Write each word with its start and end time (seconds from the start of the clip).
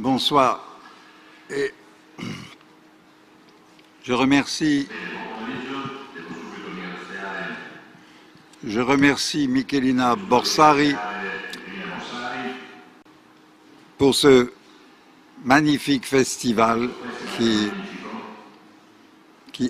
Bonsoir. 0.00 0.64
Et 1.50 1.74
je 4.02 4.14
remercie, 4.14 4.88
je 8.64 8.80
remercie 8.80 9.46
Michelina 9.46 10.16
Borsari 10.16 10.94
pour 13.98 14.14
ce 14.14 14.50
magnifique 15.44 16.06
festival 16.06 16.88
qui, 17.36 17.70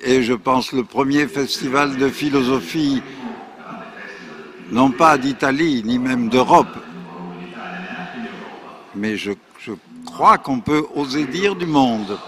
est, 0.05 0.23
je 0.23 0.35
pense, 0.35 0.71
le 0.71 0.85
premier 0.85 1.27
festival 1.27 1.97
de 1.97 2.09
philosophie, 2.09 3.03
non 4.71 4.93
pas 4.93 5.19
d'Italie, 5.19 5.83
ni 5.85 5.99
même 5.99 6.29
d'Europe, 6.29 6.79
mais 8.95 9.17
je, 9.17 9.33
je 9.33 9.50
qu'on 10.21 10.61
peut 10.61 10.87
oser 10.95 11.25
dire 11.25 11.57
du 11.57 11.65
monde. 11.65 12.19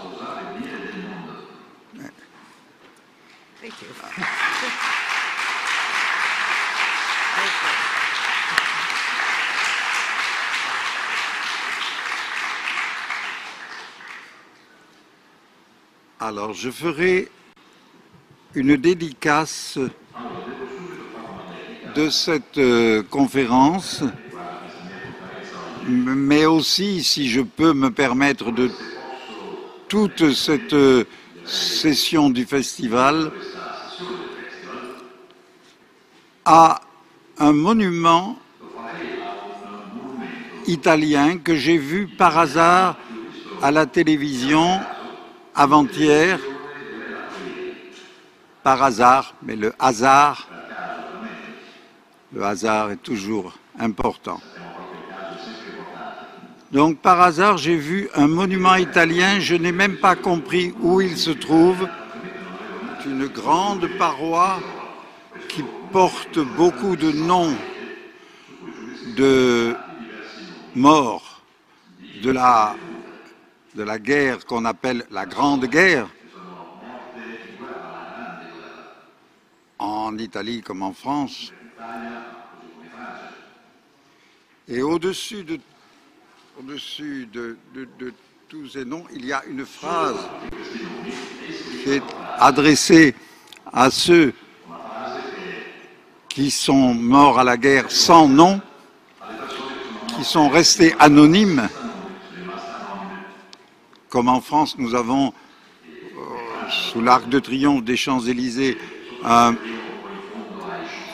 Alors, 16.19 16.53
je 16.53 16.71
ferai 16.71 17.29
une 18.55 18.75
dédicace 18.75 19.77
de 21.93 22.09
cette 22.09 22.57
euh, 22.57 23.03
conférence, 23.03 24.03
mais 25.87 26.45
aussi, 26.45 27.03
si 27.03 27.29
je 27.29 27.41
peux 27.41 27.73
me 27.73 27.89
permettre, 27.91 28.51
de 28.51 28.69
toute 29.87 30.33
cette 30.33 30.73
euh, 30.73 31.03
session 31.45 32.29
du 32.29 32.45
festival 32.45 33.31
à 36.45 36.81
un 37.37 37.51
monument 37.51 38.37
italien 40.67 41.37
que 41.37 41.55
j'ai 41.55 41.77
vu 41.77 42.07
par 42.07 42.37
hasard 42.37 42.97
à 43.61 43.71
la 43.71 43.85
télévision 43.85 44.79
avant-hier, 45.55 46.39
par 48.63 48.81
hasard, 48.81 49.35
mais 49.43 49.55
le 49.55 49.73
hasard, 49.79 50.47
le 52.33 52.43
hasard 52.43 52.91
est 52.91 53.03
toujours 53.03 53.53
important. 53.79 54.39
Donc 56.73 56.97
par 56.97 57.21
hasard, 57.21 57.57
j'ai 57.57 57.75
vu 57.75 58.09
un 58.15 58.27
monument 58.27 58.75
italien, 58.75 59.39
je 59.39 59.53
n'ai 59.53 59.71
même 59.71 59.97
pas 59.97 60.15
compris 60.15 60.73
où 60.81 61.01
il 61.01 61.17
se 61.17 61.29
trouve. 61.29 61.87
Une 63.05 63.27
grande 63.27 63.87
paroi 63.99 64.59
qui 65.49 65.63
porte 65.91 66.39
beaucoup 66.39 66.95
de 66.95 67.11
noms 67.11 67.55
de 69.15 69.75
morts 70.73 71.43
de 72.23 72.31
la 72.31 72.75
de 73.75 73.83
la 73.83 73.99
guerre 73.99 74.45
qu'on 74.45 74.65
appelle 74.65 75.05
la 75.11 75.25
Grande 75.25 75.65
Guerre, 75.65 76.07
en 79.79 80.17
Italie 80.17 80.61
comme 80.61 80.83
en 80.83 80.93
France. 80.93 81.51
Et 84.67 84.81
au-dessus 84.81 85.43
de, 85.43 85.59
au-dessus 86.59 87.27
de, 87.31 87.57
tous 88.49 88.67
ces 88.69 88.85
noms, 88.85 89.05
il 89.13 89.25
y 89.25 89.33
a 89.33 89.43
une 89.49 89.65
phrase 89.65 90.17
qui 91.83 91.89
est 91.91 92.03
adressée 92.37 93.15
à 93.71 93.89
ceux 93.89 94.33
qui 96.29 96.51
sont 96.51 96.93
morts 96.93 97.39
à 97.39 97.43
la 97.43 97.57
guerre 97.57 97.89
sans 97.89 98.27
nom, 98.27 98.61
qui 100.15 100.23
sont 100.23 100.49
restés 100.49 100.95
anonymes 100.99 101.67
comme 104.09 104.29
en 104.29 104.41
France, 104.41 104.75
nous 104.77 104.93
avons, 104.93 105.33
euh, 105.89 106.19
sous 106.69 107.01
l'arc 107.01 107.27
de 107.29 107.39
triomphe 107.39 107.83
des 107.83 107.97
Champs-Élysées, 107.97 108.77
un- 109.25 109.55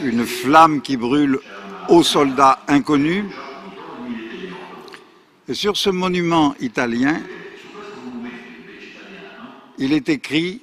une 0.02 0.26
flamme 0.26 0.82
qui 0.82 0.98
brûle 0.98 1.40
aux 1.88 2.04
soldats 2.04 2.60
inconnus. 2.68 3.24
Et 5.50 5.56
sur 5.56 5.76
ce 5.76 5.90
monument 5.90 6.54
italien, 6.60 7.20
il 9.80 9.94
est 9.94 10.08
écrit 10.08 10.62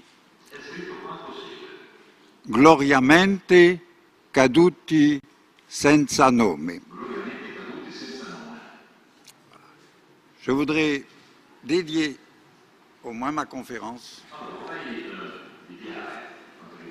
Gloriamente 2.48 3.80
caduti 4.32 5.18
senza 5.66 6.30
nome. 6.30 6.78
Je 10.40 10.52
voudrais 10.52 11.02
dédier 11.64 12.16
au 13.02 13.10
moins 13.10 13.32
ma 13.32 13.44
conférence 13.44 14.22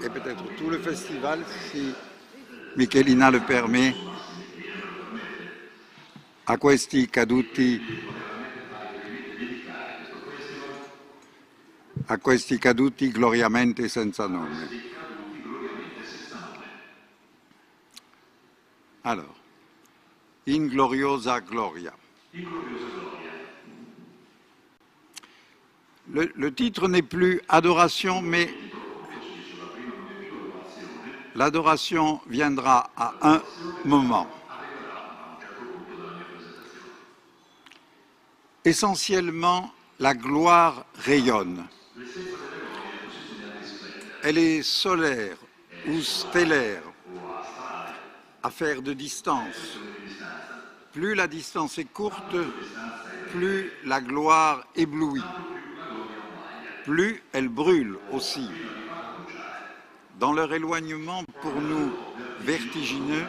et 0.04 0.10
peut-être 0.10 0.44
tout 0.58 0.70
le 0.70 0.80
festival, 0.80 1.46
si 1.72 1.94
Michelina 2.76 3.32
le 3.32 3.40
permet, 3.40 3.96
a 6.48 6.58
questi 6.58 7.10
caduti 7.10 7.82
a 12.08 12.18
questi 12.20 12.60
caduti 12.60 13.10
gloriamente 13.10 13.88
senza 13.88 14.28
nome. 14.28 14.94
Alors, 19.02 19.36
in 20.46 20.68
gloriosa 20.68 21.40
gloria. 21.40 21.94
Le, 26.08 26.32
le 26.36 26.54
titre 26.54 26.88
n'est 26.88 27.02
plus 27.02 27.42
adoration, 27.48 28.22
mais 28.22 28.54
l'adoration 31.34 32.22
viendra 32.28 32.92
à 32.96 33.16
un 33.22 33.42
moment. 33.84 34.28
Essentiellement, 38.66 39.72
la 40.00 40.14
gloire 40.14 40.86
rayonne. 40.96 41.66
Elle 44.24 44.38
est 44.38 44.64
solaire 44.64 45.38
ou 45.88 46.02
stellaire, 46.02 46.82
affaire 48.44 48.82
de 48.82 48.94
distance. 48.94 49.78
Plus 50.92 51.14
la 51.14 51.28
distance 51.28 51.78
est 51.78 51.86
courte, 51.86 52.36
plus 53.32 53.72
la 53.86 54.02
gloire 54.02 54.66
éblouit 54.76 55.22
plus 56.86 57.24
elles 57.34 57.50
brûlent 57.50 57.98
aussi. 58.12 58.48
Dans 60.20 60.34
leur 60.34 60.54
éloignement 60.54 61.24
pour 61.42 61.56
nous 61.56 61.92
vertigineux, 62.42 63.26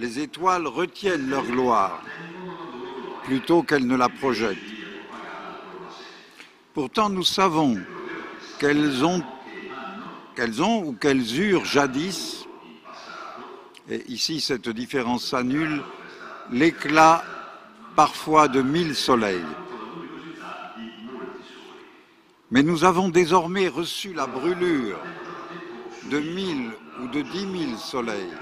les 0.00 0.18
étoiles 0.18 0.66
retiennent 0.66 1.30
leur 1.30 1.44
gloire 1.44 2.02
plutôt 3.24 3.62
qu'elles 3.62 3.86
ne 3.86 3.96
la 3.96 4.08
projettent. 4.08 4.58
Pourtant, 6.74 7.10
nous 7.10 7.24
savons 7.24 7.78
qu'elles 8.58 9.04
ont, 9.04 9.22
ou 10.84 10.92
qu'elles 10.92 11.40
eurent 11.40 11.64
jadis, 11.64 12.46
et 13.88 14.04
ici 14.08 14.40
cette 14.40 14.68
différence 14.68 15.24
s'annule, 15.24 15.82
l'éclat 16.50 17.24
parfois 17.96 18.48
de 18.48 18.62
mille 18.62 18.94
soleils. 18.94 19.44
Mais 22.50 22.62
nous 22.62 22.84
avons 22.84 23.08
désormais 23.08 23.68
reçu 23.68 24.12
la 24.12 24.26
brûlure 24.26 24.98
de 26.10 26.18
mille 26.18 26.70
ou 27.00 27.08
de 27.08 27.22
dix 27.22 27.46
mille 27.46 27.76
soleils, 27.76 28.34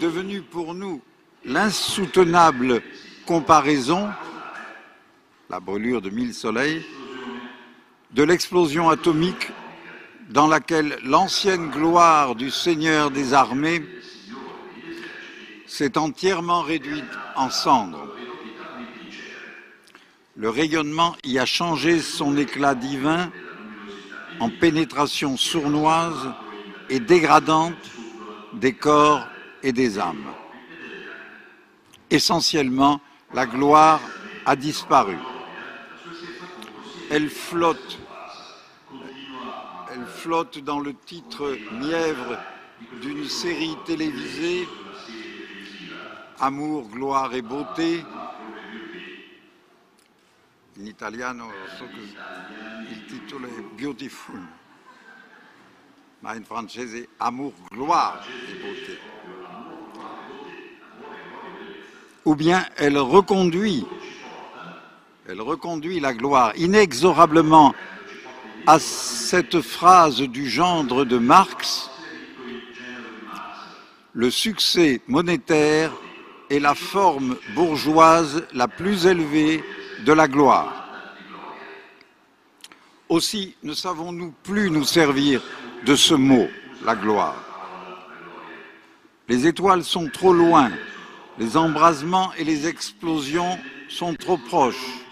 devenue 0.00 0.42
pour 0.42 0.74
nous 0.74 1.02
l'insoutenable 1.48 2.82
comparaison, 3.26 4.08
la 5.50 5.60
brûlure 5.60 6.02
de 6.02 6.10
mille 6.10 6.34
soleils, 6.34 6.84
de 8.12 8.22
l'explosion 8.22 8.90
atomique 8.90 9.50
dans 10.30 10.46
laquelle 10.46 10.98
l'ancienne 11.04 11.70
gloire 11.70 12.34
du 12.34 12.50
Seigneur 12.50 13.10
des 13.10 13.32
armées 13.32 13.82
s'est 15.66 15.96
entièrement 15.96 16.60
réduite 16.60 17.04
en 17.34 17.50
cendres. 17.50 18.14
Le 20.36 20.50
rayonnement 20.50 21.16
y 21.24 21.38
a 21.38 21.46
changé 21.46 22.00
son 22.00 22.36
éclat 22.36 22.74
divin 22.74 23.30
en 24.38 24.50
pénétration 24.50 25.36
sournoise 25.36 26.32
et 26.90 27.00
dégradante 27.00 27.74
des 28.52 28.74
corps 28.74 29.26
et 29.62 29.72
des 29.72 29.98
âmes. 29.98 30.32
Essentiellement, 32.10 33.00
la 33.34 33.46
gloire 33.46 34.00
a 34.46 34.56
disparu. 34.56 35.18
Elle 37.10 37.28
flotte, 37.28 37.98
elle 39.92 40.06
flotte 40.06 40.58
dans 40.58 40.80
le 40.80 40.94
titre 40.94 41.56
mièvre 41.72 42.38
d'une 43.00 43.24
série 43.24 43.76
télévisée 43.84 44.66
Amour, 46.40 46.88
gloire 46.88 47.34
et 47.34 47.42
beauté. 47.42 48.04
In 50.76 50.86
italiano 50.86 51.50
so 51.76 51.84
che 51.88 52.92
il 52.92 53.04
titolo 53.06 53.48
è 53.48 53.60
Beautiful, 53.74 54.40
ma 56.20 56.34
in 56.34 56.44
francese 56.44 57.08
Amour, 57.18 57.52
gloire 57.70 58.24
et 58.48 58.54
beauté. 58.60 59.17
Ou 62.28 62.34
bien 62.34 62.66
elle 62.76 62.98
reconduit, 62.98 63.86
elle 65.26 65.40
reconduit 65.40 65.98
la 65.98 66.12
gloire 66.12 66.52
inexorablement 66.58 67.74
à 68.66 68.78
cette 68.78 69.62
phrase 69.62 70.20
du 70.20 70.46
gendre 70.46 71.06
de 71.06 71.16
Marx, 71.16 71.90
le 74.12 74.30
succès 74.30 75.00
monétaire 75.08 75.90
est 76.50 76.58
la 76.58 76.74
forme 76.74 77.38
bourgeoise 77.54 78.44
la 78.52 78.68
plus 78.68 79.06
élevée 79.06 79.64
de 80.04 80.12
la 80.12 80.28
gloire. 80.28 80.86
Aussi 83.08 83.54
ne 83.62 83.72
savons-nous 83.72 84.34
plus 84.42 84.70
nous 84.70 84.84
servir 84.84 85.40
de 85.86 85.96
ce 85.96 86.12
mot, 86.12 86.48
la 86.84 86.94
gloire. 86.94 87.42
Les 89.30 89.46
étoiles 89.46 89.82
sont 89.82 90.10
trop 90.10 90.34
loin, 90.34 90.70
les 91.38 91.56
embrasements 91.56 92.32
et 92.36 92.44
les 92.44 92.66
explosions 92.66 93.58
sont 93.88 94.14
trop 94.14 94.36
proches. 94.36 95.04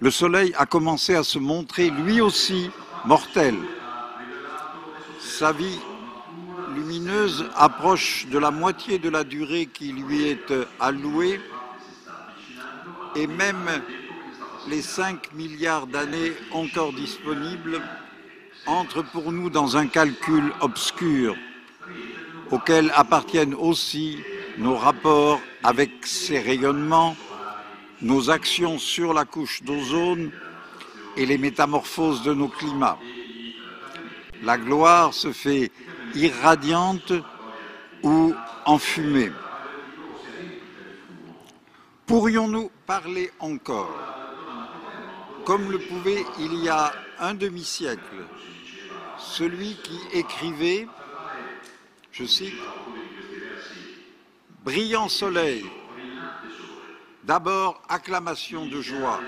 Le 0.00 0.10
soleil 0.10 0.54
a 0.56 0.66
commencé 0.66 1.14
à 1.14 1.22
se 1.22 1.38
montrer 1.38 1.90
lui 1.90 2.20
aussi 2.20 2.70
mortel. 3.04 3.54
Sa 5.20 5.52
vie 5.52 5.78
lumineuse 6.74 7.46
approche 7.56 8.26
de 8.30 8.38
la 8.38 8.50
moitié 8.50 8.98
de 8.98 9.08
la 9.08 9.24
durée 9.24 9.66
qui 9.66 9.92
lui 9.92 10.28
est 10.28 10.52
allouée 10.80 11.40
et 13.14 13.26
même 13.26 13.82
les 14.68 14.82
5 14.82 15.34
milliards 15.34 15.86
d'années 15.86 16.32
encore 16.50 16.92
disponibles 16.92 17.80
entrent 18.66 19.04
pour 19.12 19.30
nous 19.30 19.50
dans 19.50 19.76
un 19.76 19.86
calcul 19.86 20.52
obscur 20.60 21.36
auquel 22.50 22.90
appartiennent 22.94 23.54
aussi 23.54 24.18
nos 24.58 24.76
rapports 24.76 25.40
avec 25.62 26.06
ces 26.06 26.38
rayonnements, 26.38 27.16
nos 28.02 28.30
actions 28.30 28.78
sur 28.78 29.12
la 29.12 29.24
couche 29.24 29.62
d'ozone 29.62 30.30
et 31.16 31.26
les 31.26 31.38
métamorphoses 31.38 32.22
de 32.22 32.34
nos 32.34 32.48
climats. 32.48 32.98
La 34.42 34.58
gloire 34.58 35.14
se 35.14 35.32
fait 35.32 35.70
irradiante 36.14 37.12
ou 38.02 38.34
enfumée. 38.66 39.32
Pourrions-nous 42.06 42.70
parler 42.86 43.30
encore, 43.40 43.96
comme 45.46 45.70
le 45.70 45.78
pouvait 45.78 46.24
il 46.38 46.62
y 46.62 46.68
a 46.68 46.92
un 47.18 47.34
demi-siècle, 47.34 48.26
celui 49.18 49.76
qui 49.76 49.98
écrivait, 50.12 50.86
je 52.12 52.24
cite, 52.24 52.54
Brillant 54.64 55.10
soleil, 55.10 55.66
d'abord 57.24 57.82
acclamation 57.86 58.64
de 58.64 58.80
joie, 58.80 59.20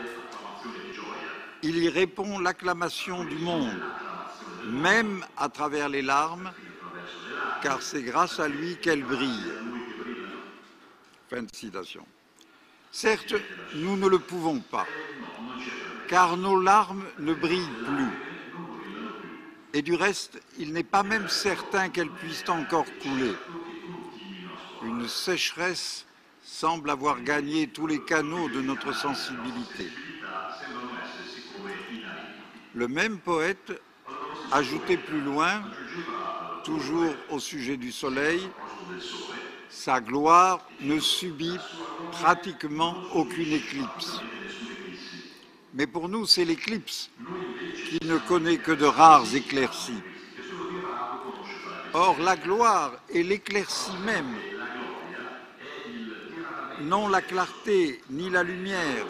il 1.62 1.76
y 1.76 1.90
répond 1.90 2.38
l'acclamation 2.38 3.22
du 3.22 3.36
monde, 3.36 3.78
même 4.64 5.26
à 5.36 5.50
travers 5.50 5.90
les 5.90 6.00
larmes, 6.00 6.52
car 7.60 7.82
c'est 7.82 8.02
grâce 8.02 8.40
à 8.40 8.48
lui 8.48 8.78
qu'elle 8.78 9.04
brille. 9.04 9.52
Certes, 12.90 13.34
nous 13.74 13.98
ne 13.98 14.08
le 14.08 14.18
pouvons 14.18 14.60
pas, 14.60 14.86
car 16.08 16.38
nos 16.38 16.58
larmes 16.58 17.04
ne 17.18 17.34
brillent 17.34 17.84
plus. 17.84 18.10
Et 19.74 19.82
du 19.82 19.94
reste, 19.96 20.40
il 20.58 20.72
n'est 20.72 20.82
pas 20.82 21.02
même 21.02 21.28
certain 21.28 21.90
qu'elles 21.90 22.08
puissent 22.08 22.48
encore 22.48 22.86
couler. 23.02 23.34
Une 24.86 25.08
sécheresse 25.08 26.06
semble 26.44 26.90
avoir 26.90 27.20
gagné 27.20 27.66
tous 27.66 27.88
les 27.88 28.00
canaux 28.00 28.48
de 28.48 28.60
notre 28.60 28.94
sensibilité. 28.94 29.88
Le 32.74 32.86
même 32.86 33.18
poète 33.18 33.72
ajoutait 34.52 34.96
plus 34.96 35.20
loin, 35.20 35.62
toujours 36.62 37.12
au 37.30 37.40
sujet 37.40 37.76
du 37.76 37.90
soleil, 37.90 38.48
sa 39.68 40.00
gloire 40.00 40.60
ne 40.80 41.00
subit 41.00 41.58
pratiquement 42.12 42.96
aucune 43.12 43.52
éclipse. 43.52 44.20
Mais 45.74 45.86
pour 45.86 46.08
nous, 46.08 46.26
c'est 46.26 46.44
l'éclipse 46.44 47.10
qui 47.88 48.06
ne 48.06 48.18
connaît 48.18 48.58
que 48.58 48.72
de 48.72 48.86
rares 48.86 49.34
éclaircies. 49.34 50.02
Or, 51.92 52.18
la 52.20 52.36
gloire 52.36 52.92
et 53.08 53.22
l'éclaircie 53.22 53.96
même, 54.04 54.34
non 56.80 57.08
la 57.08 57.22
clarté 57.22 58.02
ni 58.10 58.30
la 58.30 58.42
lumière, 58.42 59.06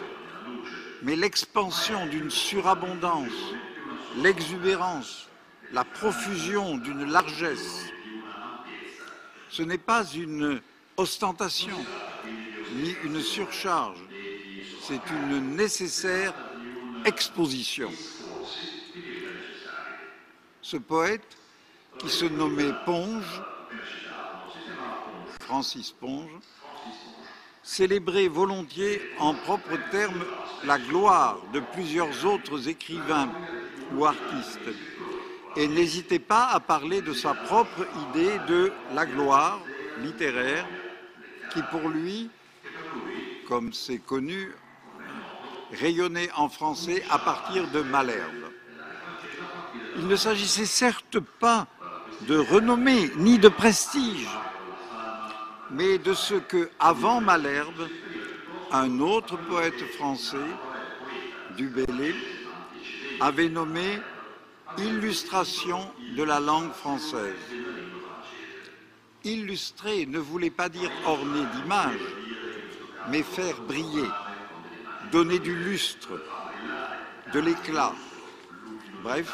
mais 1.03 1.15
l'expansion 1.15 2.05
d'une 2.07 2.29
surabondance, 2.29 3.31
l'exubérance, 4.17 5.27
la 5.73 5.83
profusion 5.83 6.77
d'une 6.77 7.05
largesse. 7.05 7.85
Ce 9.49 9.63
n'est 9.63 9.77
pas 9.77 10.05
une 10.05 10.61
ostentation 10.97 11.77
ni 12.75 12.95
une 13.03 13.21
surcharge, 13.21 13.99
c'est 14.81 15.01
une 15.11 15.55
nécessaire 15.55 16.33
exposition. 17.05 17.91
Ce 20.61 20.77
poète, 20.77 21.37
qui 21.99 22.09
se 22.09 22.25
nommait 22.25 22.73
Ponge, 22.85 23.41
Francis 25.39 25.91
Ponge, 25.91 26.29
célébrait 27.67 28.29
volontiers 28.29 29.01
en 29.19 29.33
propres 29.33 29.77
termes 29.91 30.23
la 30.63 30.79
gloire 30.79 31.37
de 31.53 31.59
plusieurs 31.59 32.25
autres 32.25 32.69
écrivains 32.69 33.29
ou 33.93 34.05
artistes 34.05 34.69
et 35.57 35.67
n'hésitait 35.67 36.17
pas 36.17 36.47
à 36.47 36.61
parler 36.61 37.01
de 37.01 37.11
sa 37.11 37.33
propre 37.33 37.85
idée 38.09 38.39
de 38.47 38.71
la 38.93 39.05
gloire 39.05 39.59
littéraire 40.01 40.65
qui 41.51 41.61
pour 41.63 41.89
lui, 41.89 42.29
comme 43.49 43.73
c'est 43.73 43.97
connu, 43.97 44.53
rayonnait 45.73 46.29
en 46.37 46.47
français 46.47 47.03
à 47.09 47.19
partir 47.19 47.67
de 47.71 47.81
Malherbe. 47.81 48.49
Il 49.97 50.07
ne 50.07 50.15
s'agissait 50.15 50.65
certes 50.65 51.19
pas 51.19 51.67
de 52.29 52.37
renommée 52.37 53.11
ni 53.17 53.39
de 53.39 53.49
prestige, 53.49 54.29
mais 55.71 55.97
de 55.97 56.13
ce 56.13 56.35
que, 56.35 56.69
avant 56.79 57.21
Malherbe, 57.21 57.87
un 58.71 58.99
autre 58.99 59.37
poète 59.37 59.79
français, 59.97 60.37
Dubélé, 61.55 62.15
avait 63.19 63.49
nommé 63.49 63.99
illustration 64.77 65.91
de 66.15 66.23
la 66.23 66.39
langue 66.39 66.71
française. 66.71 67.35
Illustrer 69.23 70.05
ne 70.05 70.19
voulait 70.19 70.51
pas 70.51 70.69
dire 70.69 70.91
orner 71.05 71.45
d'images, 71.55 71.99
mais 73.09 73.23
faire 73.23 73.59
briller, 73.61 74.09
donner 75.11 75.39
du 75.39 75.55
lustre, 75.55 76.09
de 77.33 77.39
l'éclat, 77.39 77.93
bref, 79.03 79.33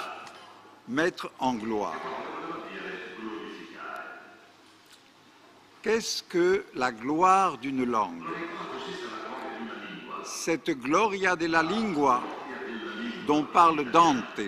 mettre 0.88 1.30
en 1.40 1.54
gloire. 1.54 1.96
Qu'est-ce 5.84 6.24
que 6.24 6.64
la 6.76 6.94
gloire 6.94 7.58
d'une 7.58 7.84
langue? 7.84 8.24
Cette 10.24 10.70
gloria 10.70 11.36
de 11.36 11.46
la 11.48 11.62
lingua 11.62 12.24
dont 13.28 13.44
parle 13.44 13.92
Dante, 13.92 14.40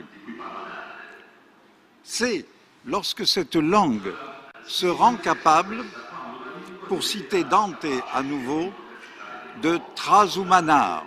c'est 2.04 2.46
lorsque 2.86 3.28
cette 3.28 3.58
langue 3.58 4.14
se 4.66 4.86
rend 4.86 5.16
capable, 5.16 5.84
pour 6.88 7.04
citer 7.04 7.44
Dante 7.44 7.86
à 8.14 8.24
nouveau, 8.24 8.72
de 9.62 9.78
trasumanar, 9.94 11.06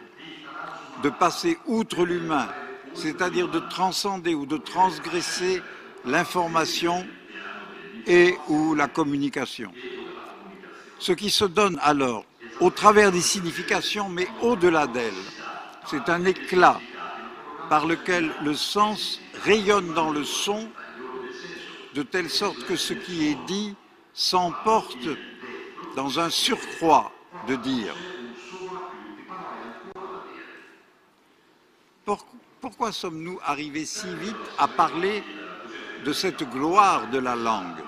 de 1.02 1.08
passer 1.08 1.56
outre 1.64 2.04
l'humain, 2.04 2.49
c'est-à-dire 2.92 3.49
de 3.49 3.61
transcender 3.61 4.35
ou 4.35 4.44
de 4.44 4.58
transgresser 4.58 5.62
l'information 6.04 7.06
et 8.06 8.37
ou 8.49 8.75
la 8.75 8.88
communication. 8.88 9.73
Ce 10.99 11.12
qui 11.12 11.31
se 11.31 11.45
donne 11.45 11.78
alors 11.83 12.25
au 12.61 12.71
travers 12.71 13.12
des 13.12 13.21
significations, 13.21 14.09
mais 14.09 14.28
au-delà 14.43 14.87
d'elles. 14.87 15.12
C'est 15.87 16.09
un 16.09 16.25
éclat 16.25 16.81
par 17.69 17.87
lequel 17.87 18.31
le 18.43 18.55
sens 18.55 19.21
rayonne 19.45 19.95
dans 19.95 20.11
le 20.11 20.25
son, 20.25 20.69
de 21.95 22.02
telle 22.02 22.31
sorte 22.31 22.64
que 22.64 22.76
ce 22.76 22.95
qui 22.95 23.28
est 23.28 23.38
dit 23.47 23.75
s'emporte 24.12 25.09
dans 25.97 26.21
un 26.21 26.31
surcroît 26.31 27.12
de 27.47 27.57
dire. 27.57 27.95
Pourquoi 32.61 32.90
sommes-nous 32.93 33.38
arrivés 33.45 33.85
si 33.85 34.07
vite 34.17 34.37
à 34.59 34.67
parler 34.67 35.23
de 36.05 36.12
cette 36.12 36.43
gloire 36.50 37.09
de 37.11 37.19
la 37.19 37.37
langue? 37.37 37.88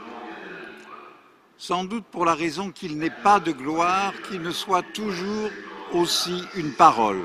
Sans 1.60 1.84
doute 1.84 2.06
pour 2.10 2.24
la 2.24 2.34
raison 2.34 2.70
qu'il 2.70 2.96
n'est 2.96 3.10
pas 3.10 3.38
de 3.38 3.52
gloire 3.52 4.14
qui 4.30 4.38
ne 4.38 4.50
soit 4.50 4.82
toujours 4.94 5.50
aussi 5.92 6.42
une 6.54 6.72
parole. 6.72 7.20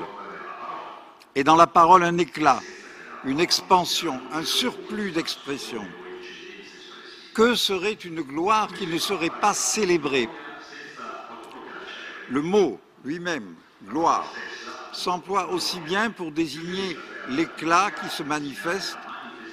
Et 1.34 1.42
dans 1.42 1.56
la 1.56 1.66
parole 1.66 2.02
un 2.02 2.18
éclat, 2.18 2.60
une 3.24 3.40
expansion, 3.40 4.20
un 4.34 4.44
surplus 4.44 5.10
d'expression. 5.12 5.82
Que 7.32 7.54
serait 7.54 7.94
une 7.94 8.20
gloire 8.20 8.68
qui 8.74 8.86
ne 8.86 8.98
serait 8.98 9.32
pas 9.40 9.54
célébrée? 9.54 10.28
Le 12.28 12.42
mot 12.42 12.78
lui-même, 13.06 13.54
gloire, 13.88 14.30
s'emploie 14.92 15.48
aussi 15.48 15.80
bien 15.80 16.10
pour 16.10 16.30
désigner 16.30 16.94
l'éclat 17.30 17.90
qui 17.90 18.10
se 18.10 18.22
manifeste, 18.22 18.98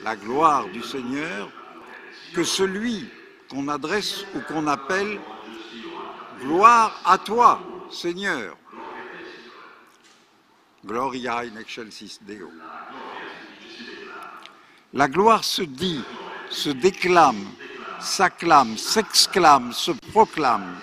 la 0.03 0.17
gloire 0.17 0.67
du 0.67 0.83
Seigneur, 0.83 1.49
que 2.33 2.43
celui 2.43 3.09
qu'on 3.53 3.67
adresse 3.67 4.25
ou 4.35 4.41
qu'on 4.41 4.65
appelle 4.67 5.19
gloire 6.39 6.99
à 7.05 7.17
toi, 7.19 7.61
Seigneur. 7.91 8.57
Gloria 10.83 11.37
in 11.39 11.57
excelsis 11.57 12.19
Deo. 12.21 12.51
La 14.93 15.07
gloire 15.07 15.43
se 15.43 15.61
dit, 15.61 16.03
se 16.49 16.69
déclame, 16.69 17.45
s'acclame, 17.99 18.77
s'exclame, 18.77 19.71
se 19.71 19.91
proclame. 20.11 20.75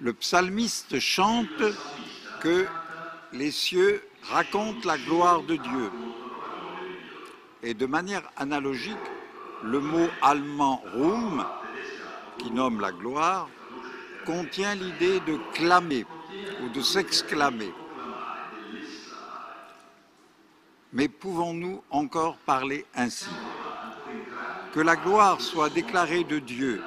Le 0.00 0.12
psalmiste 0.12 0.98
chante 0.98 1.62
que 2.40 2.66
les 3.32 3.50
cieux 3.50 4.02
racontent 4.30 4.86
la 4.86 4.98
gloire 4.98 5.42
de 5.42 5.56
Dieu. 5.56 5.90
Et 7.62 7.72
de 7.72 7.86
manière 7.86 8.28
analogique, 8.36 8.98
le 9.64 9.80
mot 9.80 10.08
allemand 10.20 10.82
Ruhm, 10.94 11.44
qui 12.38 12.50
nomme 12.50 12.80
la 12.80 12.92
gloire, 12.92 13.48
contient 14.26 14.74
l'idée 14.74 15.20
de 15.20 15.38
clamer 15.54 16.04
ou 16.62 16.68
de 16.68 16.80
s'exclamer. 16.80 17.72
Mais 20.92 21.08
pouvons-nous 21.08 21.82
encore 21.90 22.36
parler 22.36 22.84
ainsi? 22.94 23.30
Que 24.72 24.80
la 24.80 24.96
gloire 24.96 25.40
soit 25.40 25.70
déclarée 25.70 26.24
de 26.24 26.38
Dieu 26.38 26.82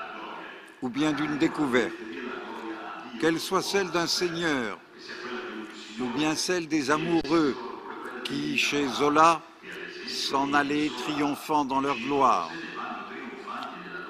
ou 0.81 0.89
bien 0.89 1.11
d'une 1.11 1.37
découverte, 1.37 1.93
qu'elle 3.19 3.39
soit 3.39 3.61
celle 3.63 3.89
d'un 3.89 4.07
Seigneur 4.07 4.77
ou 5.99 6.05
bien 6.15 6.35
celle 6.35 6.67
des 6.67 6.91
amoureux 6.91 7.55
qui, 8.23 8.57
chez 8.57 8.87
Zola, 8.87 9.41
s'en 10.07 10.53
allaient 10.53 10.91
triomphant 11.03 11.65
dans 11.65 11.81
leur 11.81 11.97
gloire. 11.97 12.49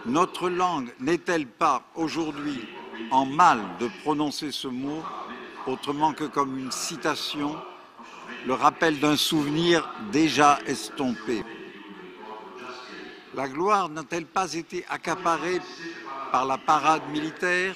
Notre 0.08 0.50
langue 0.50 0.94
n'est-elle 1.02 1.46
pas 1.46 1.84
aujourd'hui 1.94 2.66
en 3.12 3.26
mal 3.26 3.60
de 3.78 3.90
prononcer 4.04 4.54
ce 4.54 4.70
mot 4.70 5.04
autrement 5.66 6.14
que 6.14 6.24
comme 6.24 6.58
une 6.58 6.72
citation, 6.72 7.58
le 8.46 8.54
rappel 8.54 9.02
d'un 9.02 9.18
souvenir 9.18 9.90
déjà 10.14 10.60
estompé? 10.66 11.44
La 13.36 13.50
gloire 13.50 13.90
n'a-t-elle 13.90 14.26
pas 14.26 14.54
été 14.54 14.86
accaparée 14.90 15.60
par 16.32 16.46
la 16.46 16.58
parade 16.58 17.04
militaire, 17.12 17.76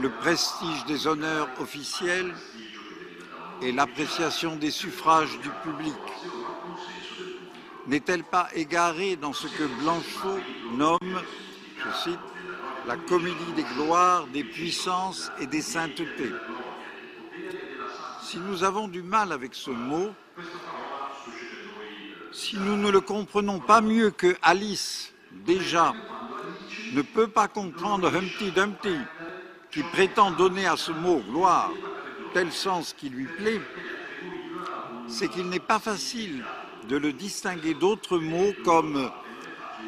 le 0.00 0.10
prestige 0.10 0.84
des 0.86 1.06
honneurs 1.06 1.48
officiels 1.60 2.34
et 3.62 3.70
l'appréciation 3.70 4.56
des 4.56 4.72
suffrages 4.72 5.38
du 5.38 5.50
public? 5.62 5.94
N'est-elle 7.86 8.24
pas 8.24 8.48
égarée 8.54 9.16
dans 9.16 9.32
ce 9.32 9.46
que 9.46 9.64
Blanchot 9.80 10.40
nomme, 10.72 11.22
je 11.78 11.98
cite, 12.02 12.18
la 12.86 12.96
comédie 12.96 13.52
des 13.54 13.64
gloires, 13.76 14.26
des 14.26 14.42
puissances 14.42 15.30
et 15.40 15.46
des 15.46 15.62
saintetés? 15.62 16.32
Si 18.22 18.38
nous 18.38 18.64
avons 18.64 18.88
du 18.88 19.02
mal 19.02 19.30
avec 19.30 19.54
ce 19.54 19.70
mot, 19.70 20.12
si 22.32 22.56
nous 22.56 22.76
ne 22.76 22.90
le 22.90 23.00
comprenons 23.00 23.60
pas 23.60 23.80
mieux 23.80 24.10
que 24.10 24.36
Alice, 24.42 25.14
déjà, 25.44 25.94
ne 26.92 27.02
peut 27.02 27.28
pas 27.28 27.46
comprendre 27.46 28.12
Humpty 28.12 28.50
Dumpty, 28.50 28.98
qui 29.70 29.82
prétend 29.84 30.32
donner 30.32 30.66
à 30.66 30.76
ce 30.76 30.90
mot 30.90 31.22
gloire 31.30 31.70
tel 32.34 32.50
sens 32.50 32.92
qui 32.92 33.10
lui 33.10 33.26
plaît, 33.26 33.60
c'est 35.06 35.28
qu'il 35.28 35.48
n'est 35.48 35.60
pas 35.60 35.78
facile 35.78 36.44
de 36.88 36.96
le 36.96 37.12
distinguer 37.12 37.74
d'autres 37.74 38.18
mots 38.18 38.52
comme 38.64 39.10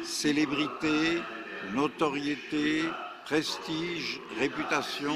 célébrité, 0.03 1.21
notoriété, 1.73 2.83
prestige, 3.25 4.19
réputation, 4.37 5.15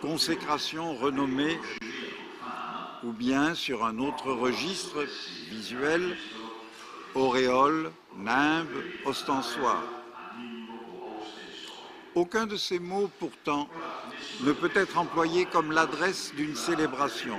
consécration, 0.00 0.94
renommée, 0.94 1.58
ou 3.02 3.12
bien 3.12 3.54
sur 3.54 3.84
un 3.84 3.98
autre 3.98 4.32
registre 4.32 5.04
visuel, 5.50 6.16
auréole, 7.14 7.90
nimbe, 8.16 8.68
ostensoir. 9.04 9.82
Aucun 12.14 12.46
de 12.46 12.56
ces 12.56 12.78
mots, 12.78 13.10
pourtant, 13.18 13.68
ne 14.42 14.52
peut 14.52 14.70
être 14.74 14.98
employé 14.98 15.46
comme 15.46 15.72
l'adresse 15.72 16.32
d'une 16.36 16.56
célébration. 16.56 17.38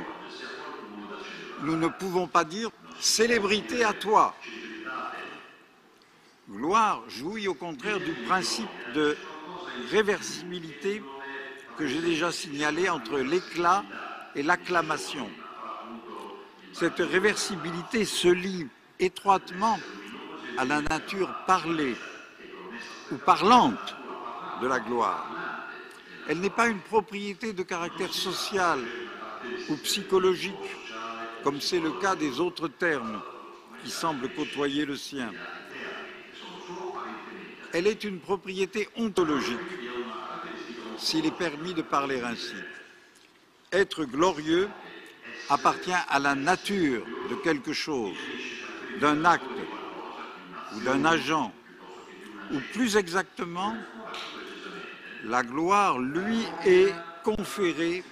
Nous 1.63 1.75
ne 1.75 1.87
pouvons 1.87 2.27
pas 2.27 2.45
dire 2.45 2.71
célébrité 2.99 3.83
à 3.83 3.93
toi. 3.93 4.35
Gloire 6.49 7.03
jouit 7.07 7.47
au 7.47 7.53
contraire 7.53 7.99
du 7.99 8.13
principe 8.27 8.69
de 8.93 9.15
réversibilité 9.91 11.01
que 11.77 11.87
j'ai 11.87 12.01
déjà 12.01 12.31
signalé 12.31 12.89
entre 12.89 13.19
l'éclat 13.19 13.83
et 14.35 14.43
l'acclamation. 14.43 15.29
Cette 16.73 16.99
réversibilité 16.99 18.05
se 18.05 18.27
lie 18.27 18.67
étroitement 18.99 19.79
à 20.57 20.65
la 20.65 20.81
nature 20.81 21.33
parlée 21.47 21.95
ou 23.11 23.15
parlante 23.15 23.95
de 24.61 24.67
la 24.67 24.79
gloire. 24.79 25.25
Elle 26.27 26.39
n'est 26.39 26.49
pas 26.49 26.67
une 26.67 26.79
propriété 26.79 27.53
de 27.53 27.63
caractère 27.63 28.13
social 28.13 28.79
ou 29.69 29.75
psychologique, 29.77 30.53
comme 31.43 31.61
c'est 31.61 31.79
le 31.79 31.91
cas 31.91 32.15
des 32.15 32.39
autres 32.39 32.67
termes 32.67 33.21
qui 33.83 33.91
semblent 33.91 34.29
côtoyer 34.29 34.85
le 34.85 34.95
sien. 34.95 35.31
Elle 37.73 37.87
est 37.87 38.03
une 38.03 38.19
propriété 38.19 38.89
ontologique, 38.97 39.57
s'il 40.97 41.25
est 41.25 41.37
permis 41.37 41.73
de 41.73 41.81
parler 41.81 42.21
ainsi. 42.21 42.55
Être 43.71 44.05
glorieux 44.05 44.69
appartient 45.49 45.91
à 46.09 46.19
la 46.19 46.35
nature 46.35 47.05
de 47.29 47.35
quelque 47.35 47.73
chose, 47.73 48.17
d'un 48.99 49.23
acte 49.23 49.45
ou 50.75 50.79
d'un 50.81 51.05
agent, 51.05 51.53
ou 52.51 52.59
plus 52.73 52.97
exactement 52.97 53.75
la 55.25 55.43
gloire 55.43 55.99
lui 55.99 56.45
est 56.65 56.93
conférée 57.23 58.03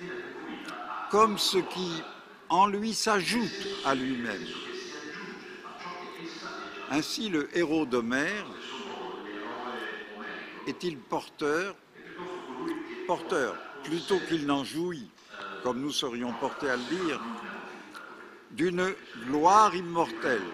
comme 1.10 1.38
ce 1.38 1.58
qui 1.58 2.04
en 2.50 2.68
lui 2.68 2.94
s'ajoute 2.94 3.68
à 3.86 3.96
lui-même. 3.96 4.46
Ainsi, 6.90 7.30
le 7.30 7.50
héros 7.58 7.86
d'Homère 7.86 8.46
est-il 10.68 10.98
porteur, 10.98 11.76
porteur, 13.06 13.56
plutôt 13.84 14.20
qu'il 14.28 14.46
n'en 14.46 14.64
jouit, 14.64 15.10
comme 15.64 15.82
nous 15.82 15.92
serions 15.92 16.34
portés 16.34 16.70
à 16.70 16.78
le 16.78 16.84
dire, 16.84 17.22
d'une 18.52 18.94
gloire 19.28 19.76
immortelle. 19.76 20.48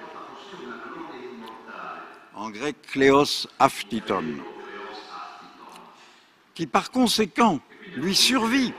En 2.34 2.50
grec, 2.50 2.76
Cléos 2.92 3.48
Aftiton 3.60 4.24
qui 6.54 6.68
par 6.68 6.92
conséquent 6.92 7.60
lui 7.96 8.16
survit 8.16 8.74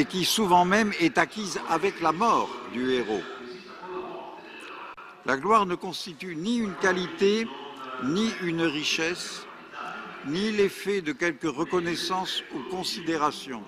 et 0.00 0.06
qui 0.06 0.24
souvent 0.24 0.64
même 0.64 0.94
est 0.98 1.18
acquise 1.18 1.60
avec 1.68 2.00
la 2.00 2.10
mort 2.10 2.48
du 2.72 2.92
héros. 2.92 3.20
La 5.26 5.36
gloire 5.36 5.66
ne 5.66 5.74
constitue 5.74 6.36
ni 6.36 6.56
une 6.56 6.74
qualité 6.76 7.46
ni 8.04 8.30
une 8.40 8.62
richesse, 8.62 9.46
ni 10.24 10.52
l'effet 10.52 11.02
de 11.02 11.12
quelque 11.12 11.48
reconnaissance 11.48 12.42
ou 12.54 12.60
considération. 12.70 13.62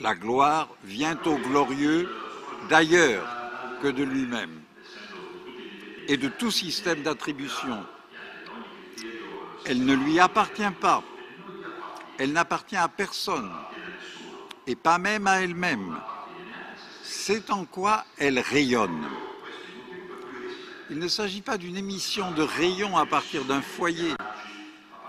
La 0.00 0.16
gloire 0.16 0.68
vient 0.82 1.16
au 1.26 1.36
glorieux 1.36 2.10
d'ailleurs 2.68 3.24
que 3.82 3.88
de 3.88 4.02
lui-même 4.02 4.62
et 6.08 6.16
de 6.16 6.26
tout 6.26 6.50
système 6.50 7.02
d'attribution. 7.02 7.84
Elle 9.64 9.84
ne 9.84 9.94
lui 9.94 10.18
appartient 10.18 10.74
pas. 10.80 11.04
Elle 12.18 12.32
n'appartient 12.32 12.76
à 12.76 12.88
personne 12.88 13.50
et 14.66 14.76
pas 14.76 14.98
même 14.98 15.26
à 15.26 15.42
elle-même. 15.42 15.98
C'est 17.02 17.50
en 17.50 17.64
quoi 17.64 18.04
elle 18.18 18.38
rayonne. 18.38 19.04
Il 20.90 20.98
ne 20.98 21.08
s'agit 21.08 21.40
pas 21.40 21.56
d'une 21.56 21.76
émission 21.76 22.30
de 22.32 22.42
rayons 22.42 22.96
à 22.96 23.06
partir 23.06 23.44
d'un 23.44 23.62
foyer. 23.62 24.14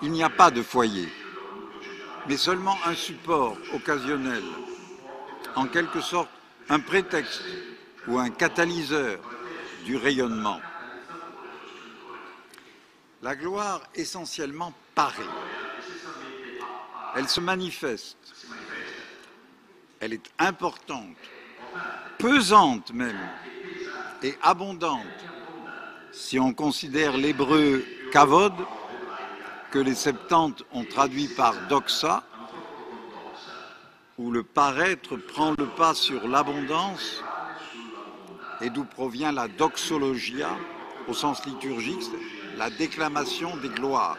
Il 0.01 0.11
n'y 0.11 0.23
a 0.23 0.29
pas 0.29 0.51
de 0.51 0.61
foyer, 0.61 1.07
mais 2.27 2.37
seulement 2.37 2.77
un 2.85 2.95
support 2.95 3.57
occasionnel, 3.73 4.43
en 5.55 5.67
quelque 5.67 6.01
sorte 6.01 6.29
un 6.69 6.79
prétexte 6.79 7.43
ou 8.07 8.17
un 8.17 8.29
catalyseur 8.29 9.19
du 9.85 9.95
rayonnement. 9.97 10.59
La 13.21 13.35
gloire 13.35 13.81
essentiellement 13.95 14.73
paraît. 14.93 15.23
Elle 17.15 17.27
se 17.27 17.39
manifeste. 17.39 18.17
Elle 19.99 20.13
est 20.13 20.29
importante, 20.37 21.17
pesante 22.17 22.91
même, 22.93 23.29
et 24.21 24.37
abondante 24.41 25.05
si 26.15 26.39
on 26.39 26.53
considère 26.53 27.17
l'hébreu 27.17 27.85
kavod, 28.11 28.53
que 29.71 29.79
les 29.79 29.95
Septante 29.95 30.63
ont 30.71 30.85
traduit 30.85 31.27
par 31.27 31.53
doxa, 31.67 32.23
où 34.17 34.31
le 34.31 34.43
paraître 34.43 35.17
prend 35.17 35.53
le 35.57 35.65
pas 35.65 35.93
sur 35.93 36.25
l'abondance, 36.27 37.21
et 38.61 38.69
d'où 38.69 38.85
provient 38.85 39.33
la 39.33 39.49
doxologia, 39.49 40.57
au 41.09 41.13
sens 41.13 41.45
liturgique, 41.45 42.09
la 42.57 42.69
déclamation 42.69 43.57
des 43.57 43.69
gloires. 43.69 44.17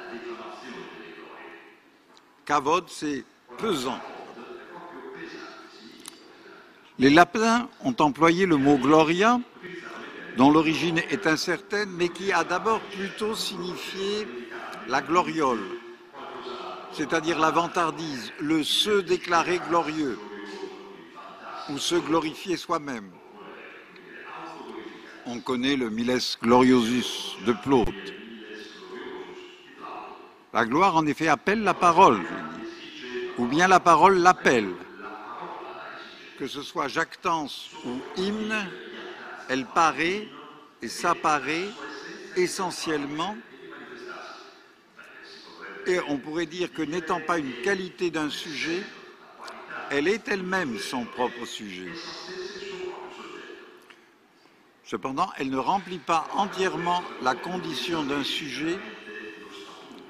Kavod, 2.47 2.85
c'est 2.88 3.25
pesant. 3.59 3.99
Les 6.99 7.11
Lapins 7.11 7.69
ont 7.83 7.95
employé 7.99 8.47
le 8.47 8.57
mot 8.57 8.79
gloria 8.79 9.41
dont 10.37 10.50
l'origine 10.50 10.99
est 11.11 11.26
incertaine, 11.26 11.91
mais 11.91 12.09
qui 12.09 12.33
a 12.33 12.45
d'abord 12.45 12.81
plutôt 12.81 13.35
signifié 13.35 14.29
la 14.87 15.03
gloriole, 15.03 15.65
c'est-à-dire 16.93 17.41
la 17.41 17.50
vantardise, 17.50 18.33
le 18.38 18.62
se 18.62 19.00
déclarer 19.00 19.61
glorieux 19.69 20.17
ou 21.71 21.79
se 21.79 21.97
glorifier 21.97 22.57
soi-même. 22.57 23.11
On 25.26 25.41
connaît 25.41 25.75
le 25.75 25.91
Miles 25.91 26.21
Gloriosus 26.41 27.38
de 27.45 27.53
Plaute. 27.53 28.15
La 30.53 30.65
gloire, 30.65 30.97
en 30.97 31.07
effet, 31.07 31.29
appelle 31.29 31.62
la 31.62 31.75
parole, 31.75 32.21
ou 33.38 33.47
bien 33.47 33.69
la 33.69 33.81
parole 33.81 34.19
l'appelle. 34.19 34.71
Que 36.38 36.47
ce 36.47 36.62
soit 36.62 36.88
jactance 36.88 37.71
ou 37.85 38.21
hymne, 38.21 38.69
elle 39.49 39.67
paraît 39.67 40.29
et 40.83 40.88
s'apparaît 40.88 41.69
essentiellement, 42.37 43.37
et 45.87 45.99
on 46.09 46.19
pourrait 46.19 46.47
dire 46.47 46.73
que 46.73 46.83
n'étant 46.83 47.21
pas 47.21 47.38
une 47.38 47.53
qualité 47.62 48.11
d'un 48.11 48.29
sujet, 48.29 48.83
elle 49.90 50.09
est 50.09 50.29
elle-même 50.29 50.79
son 50.79 51.05
propre 51.05 51.47
sujet. 51.47 51.92
Cependant, 54.85 55.31
elle 55.37 55.51
ne 55.51 55.59
remplit 55.59 55.99
pas 55.99 56.29
entièrement 56.35 57.03
la 57.23 57.35
condition 57.35 58.05
d'un 58.05 58.23
sujet 58.23 58.79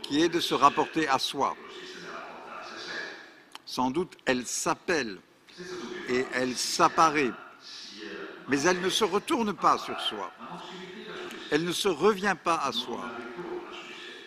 qui 0.08 0.22
est 0.22 0.28
de 0.28 0.40
se 0.40 0.54
rapporter 0.54 1.08
à 1.08 1.18
soi. 1.18 1.56
Sans 3.64 3.90
doute, 3.90 4.16
elle 4.24 4.46
s'appelle 4.46 5.18
et 6.08 6.24
elle 6.34 6.56
s'apparaît 6.56 7.32
mais 8.48 8.62
elle 8.62 8.80
ne 8.80 8.88
se 8.88 9.04
retourne 9.04 9.52
pas 9.52 9.78
sur 9.78 9.98
soi. 10.00 10.30
Elle 11.50 11.64
ne 11.64 11.72
se 11.72 11.88
revient 11.88 12.36
pas 12.42 12.56
à 12.56 12.72
soi, 12.72 13.04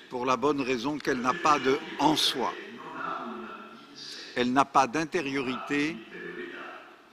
pour 0.09 0.25
la 0.25 0.37
bonne 0.37 0.61
raison 0.61 0.97
qu'elle 0.97 1.19
n'a 1.19 1.33
pas 1.33 1.59
de 1.59 1.77
en 1.99 2.15
soi. 2.15 2.53
Elle 4.35 4.53
n'a 4.53 4.65
pas 4.65 4.87
d'intériorité, 4.87 5.97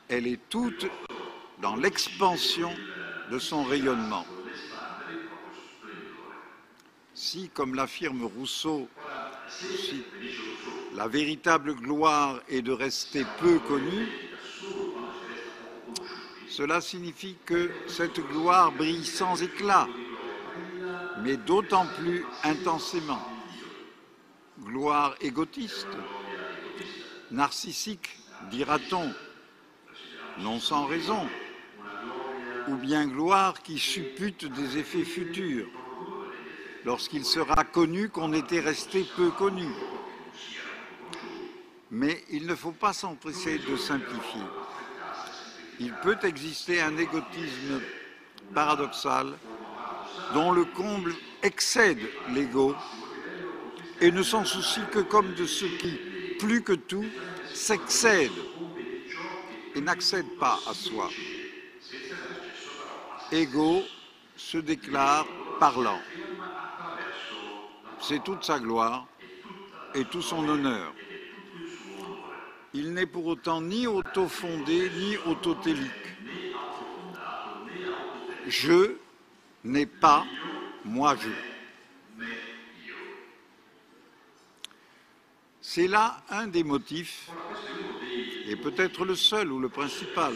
elle 0.09 0.26
est 0.26 0.40
toute 0.48 0.87
dans 1.61 1.76
l'expansion 1.76 2.72
de 3.31 3.38
son 3.38 3.64
rayonnement. 3.64 4.26
Si, 7.16 7.48
comme 7.48 7.74
l'affirme 7.74 8.24
Rousseau, 8.24 8.90
la 10.94 11.09
véritable 11.09 11.74
gloire 11.74 12.42
est 12.46 12.61
de 12.61 12.72
rester 12.72 13.24
peu 13.40 13.59
connue, 13.59 14.07
cela 16.50 16.83
signifie 16.83 17.38
que 17.46 17.70
cette 17.87 18.20
gloire 18.20 18.70
brille 18.70 19.07
sans 19.07 19.42
éclat, 19.42 19.88
mais 21.22 21.38
d'autant 21.38 21.87
plus 21.98 22.22
intensément. 22.44 23.26
Gloire 24.61 25.14
égotiste, 25.22 25.88
narcissique, 27.31 28.18
dira-t-on, 28.50 29.11
non 30.40 30.61
sans 30.61 30.85
raison, 30.85 31.26
ou 32.68 32.76
bien 32.76 33.07
gloire 33.07 33.62
qui 33.62 33.79
suppute 33.79 34.44
des 34.52 34.76
effets 34.76 35.05
futurs, 35.05 35.66
lorsqu'il 36.87 37.27
sera 37.27 37.64
connu 37.64 38.09
qu'on 38.09 38.33
était 38.33 38.61
resté 38.61 39.05
peu 39.16 39.31
connu. 39.31 39.68
Mais 41.90 42.25
il 42.31 42.46
ne 42.46 42.55
faut 42.55 42.72
pas 42.72 42.94
s'empresser 42.94 43.59
de 43.59 43.77
simplifier 43.77 44.42
il 45.81 45.92
peut 45.92 46.16
exister 46.22 46.81
un 46.81 46.96
égotisme 46.96 47.81
paradoxal 48.55 49.35
dont 50.33 50.53
le 50.53 50.64
comble 50.64 51.14
excède 51.42 52.01
l'ego 52.33 52.75
et 54.01 54.11
ne 54.11 54.22
s'en 54.22 54.44
soucie 54.44 54.81
que 54.90 55.01
comme 55.01 55.35
de 55.35 55.46
ce 55.46 55.64
qui, 55.64 55.99
plus 56.38 56.62
que 56.62 56.72
tout, 56.72 57.05
s'excède 57.53 58.33
et 59.75 59.81
n'accède 59.81 60.27
pas 60.38 60.59
à 60.68 60.75
soi. 60.75 61.09
Ego 63.33 63.83
se 64.37 64.59
déclare 64.59 65.27
parlant. 65.59 66.01
C'est 68.09 68.23
toute 68.23 68.45
sa 68.45 68.61
gloire 68.61 69.05
et 69.92 70.05
tout 70.05 70.23
son 70.23 70.49
honneur. 70.49 70.95
Il 72.73 72.92
n'est 72.95 73.07
pour 73.07 73.27
autant 73.27 73.61
ni 73.61 73.88
auto-fondé 73.88 74.90
ni 74.97 75.16
autotélique. 75.27 75.90
Je 78.47 78.95
n'ai 79.64 79.87
pas 79.87 80.25
moi 80.85 81.16
je. 81.16 81.31
C'est 85.61 85.88
là 85.88 86.23
un 86.31 86.47
des 86.47 86.62
motifs, 86.62 87.29
et 88.47 88.55
peut-être 88.55 89.05
le 89.05 89.16
seul 89.16 89.51
ou 89.51 89.59
le 89.59 89.69
principal, 89.69 90.33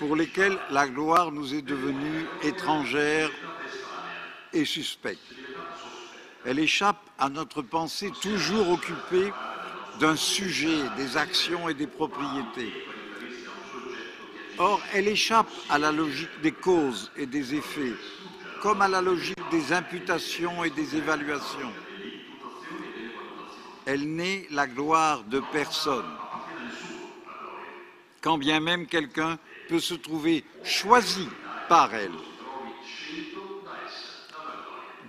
pour 0.00 0.16
lesquels 0.16 0.58
la 0.72 0.88
gloire 0.88 1.30
nous 1.30 1.54
est 1.54 1.62
devenue 1.62 2.26
étrangère 2.42 3.30
et 4.52 4.64
suspecte. 4.64 5.22
Elle 6.44 6.58
échappe 6.58 7.00
à 7.18 7.28
notre 7.28 7.62
pensée 7.62 8.10
toujours 8.22 8.70
occupée 8.70 9.32
d'un 9.98 10.16
sujet, 10.16 10.78
des 10.96 11.16
actions 11.16 11.68
et 11.68 11.74
des 11.74 11.86
propriétés. 11.86 12.72
Or, 14.58 14.80
elle 14.94 15.08
échappe 15.08 15.50
à 15.68 15.78
la 15.78 15.92
logique 15.92 16.40
des 16.42 16.52
causes 16.52 17.10
et 17.16 17.26
des 17.26 17.54
effets, 17.54 17.94
comme 18.62 18.80
à 18.82 18.88
la 18.88 19.02
logique 19.02 19.38
des 19.50 19.72
imputations 19.72 20.64
et 20.64 20.70
des 20.70 20.96
évaluations. 20.96 21.72
Elle 23.84 24.14
n'est 24.14 24.46
la 24.50 24.66
gloire 24.66 25.24
de 25.24 25.42
personne, 25.52 26.10
quand 28.20 28.38
bien 28.38 28.60
même 28.60 28.86
quelqu'un 28.86 29.38
peut 29.68 29.80
se 29.80 29.94
trouver 29.94 30.44
choisi 30.62 31.28
par 31.68 31.94
elle. 31.94 32.12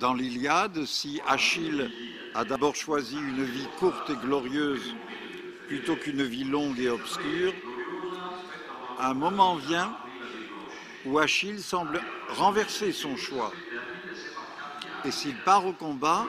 Dans 0.01 0.15
l'Iliade, 0.15 0.83
si 0.85 1.21
Achille 1.27 1.91
a 2.33 2.43
d'abord 2.43 2.75
choisi 2.75 3.15
une 3.17 3.43
vie 3.43 3.67
courte 3.77 4.09
et 4.09 4.15
glorieuse 4.15 4.95
plutôt 5.67 5.95
qu'une 5.95 6.23
vie 6.23 6.43
longue 6.43 6.79
et 6.79 6.89
obscure, 6.89 7.53
un 8.97 9.13
moment 9.13 9.57
vient 9.57 9.95
où 11.05 11.19
Achille 11.19 11.61
semble 11.61 12.01
renverser 12.29 12.91
son 12.91 13.15
choix 13.15 13.51
Et 15.05 15.11
s'il 15.11 15.35
part 15.35 15.67
au 15.67 15.73
combat, 15.73 16.25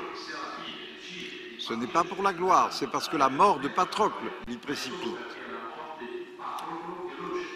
ce 1.59 1.73
n'est 1.73 1.87
pas 1.87 2.05
pour 2.05 2.23
la 2.23 2.35
gloire, 2.35 2.75
c'est 2.75 2.91
parce 2.91 3.09
que 3.09 3.17
la 3.17 3.31
mort 3.31 3.59
de 3.59 3.69
Patrocle 3.69 4.27
l'y 4.49 4.59
précipite. 4.59 5.17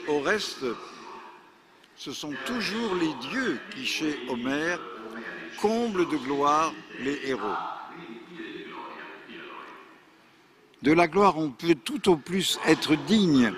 Au 0.09 0.21
reste, 0.21 0.65
ce 1.95 2.13
sont 2.13 2.33
toujours 2.47 2.95
les 2.95 3.13
dieux 3.29 3.61
qui, 3.75 3.85
chez 3.85 4.19
Homère, 4.31 4.81
comblent 5.61 6.09
de 6.09 6.16
gloire 6.16 6.73
les 7.01 7.21
héros. 7.25 7.57
De 10.83 10.92
la 10.92 11.09
gloire, 11.09 11.38
on 11.38 11.51
peut 11.51 11.75
tout 11.75 12.11
au 12.11 12.16
plus 12.16 12.59
être 12.66 12.95
digne, 13.07 13.53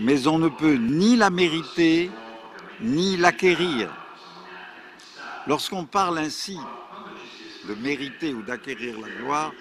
mais 0.00 0.26
on 0.26 0.38
ne 0.38 0.48
peut 0.48 0.74
ni 0.74 1.16
la 1.16 1.30
mériter, 1.30 2.10
ni 2.80 3.16
l'acquérir. 3.16 3.90
Lorsqu'on 5.46 5.84
parle 5.84 6.18
ainsi 6.18 6.58
de 7.68 7.74
mériter 7.74 8.32
ou 8.32 8.42
d'acquérir 8.42 8.98
la 9.00 9.08
gloire, 9.08 9.52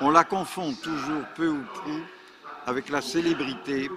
on 0.00 0.10
la 0.10 0.24
confond 0.24 0.72
toujours 0.74 1.24
peu 1.34 1.48
ou 1.48 1.62
prou 1.74 2.00
avec 2.66 2.88
la 2.88 3.00
célébrité 3.00 3.90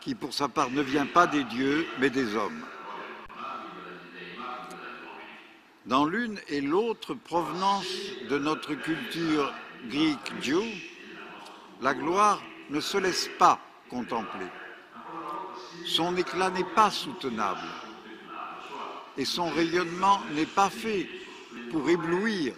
qui 0.00 0.14
pour 0.14 0.32
sa 0.32 0.48
part 0.48 0.70
ne 0.70 0.82
vient 0.82 1.06
pas 1.06 1.26
des 1.26 1.44
dieux 1.44 1.86
mais 2.00 2.10
des 2.10 2.34
hommes. 2.34 2.62
Dans 5.86 6.04
l'une 6.04 6.38
et 6.48 6.60
l'autre 6.60 7.14
provenance 7.14 7.86
de 8.28 8.38
notre 8.38 8.74
culture 8.74 9.52
grecque 9.88 10.40
dieu, 10.40 10.62
la 11.80 11.94
gloire 11.94 12.42
ne 12.70 12.80
se 12.80 12.98
laisse 12.98 13.30
pas 13.38 13.60
contempler. 13.88 14.46
Son 15.84 16.16
éclat 16.16 16.50
n'est 16.50 16.64
pas 16.74 16.90
soutenable 16.90 17.68
et 19.16 19.24
son 19.24 19.48
rayonnement 19.48 20.20
n'est 20.34 20.44
pas 20.44 20.70
fait 20.70 21.08
pour 21.70 21.88
éblouir, 21.88 22.54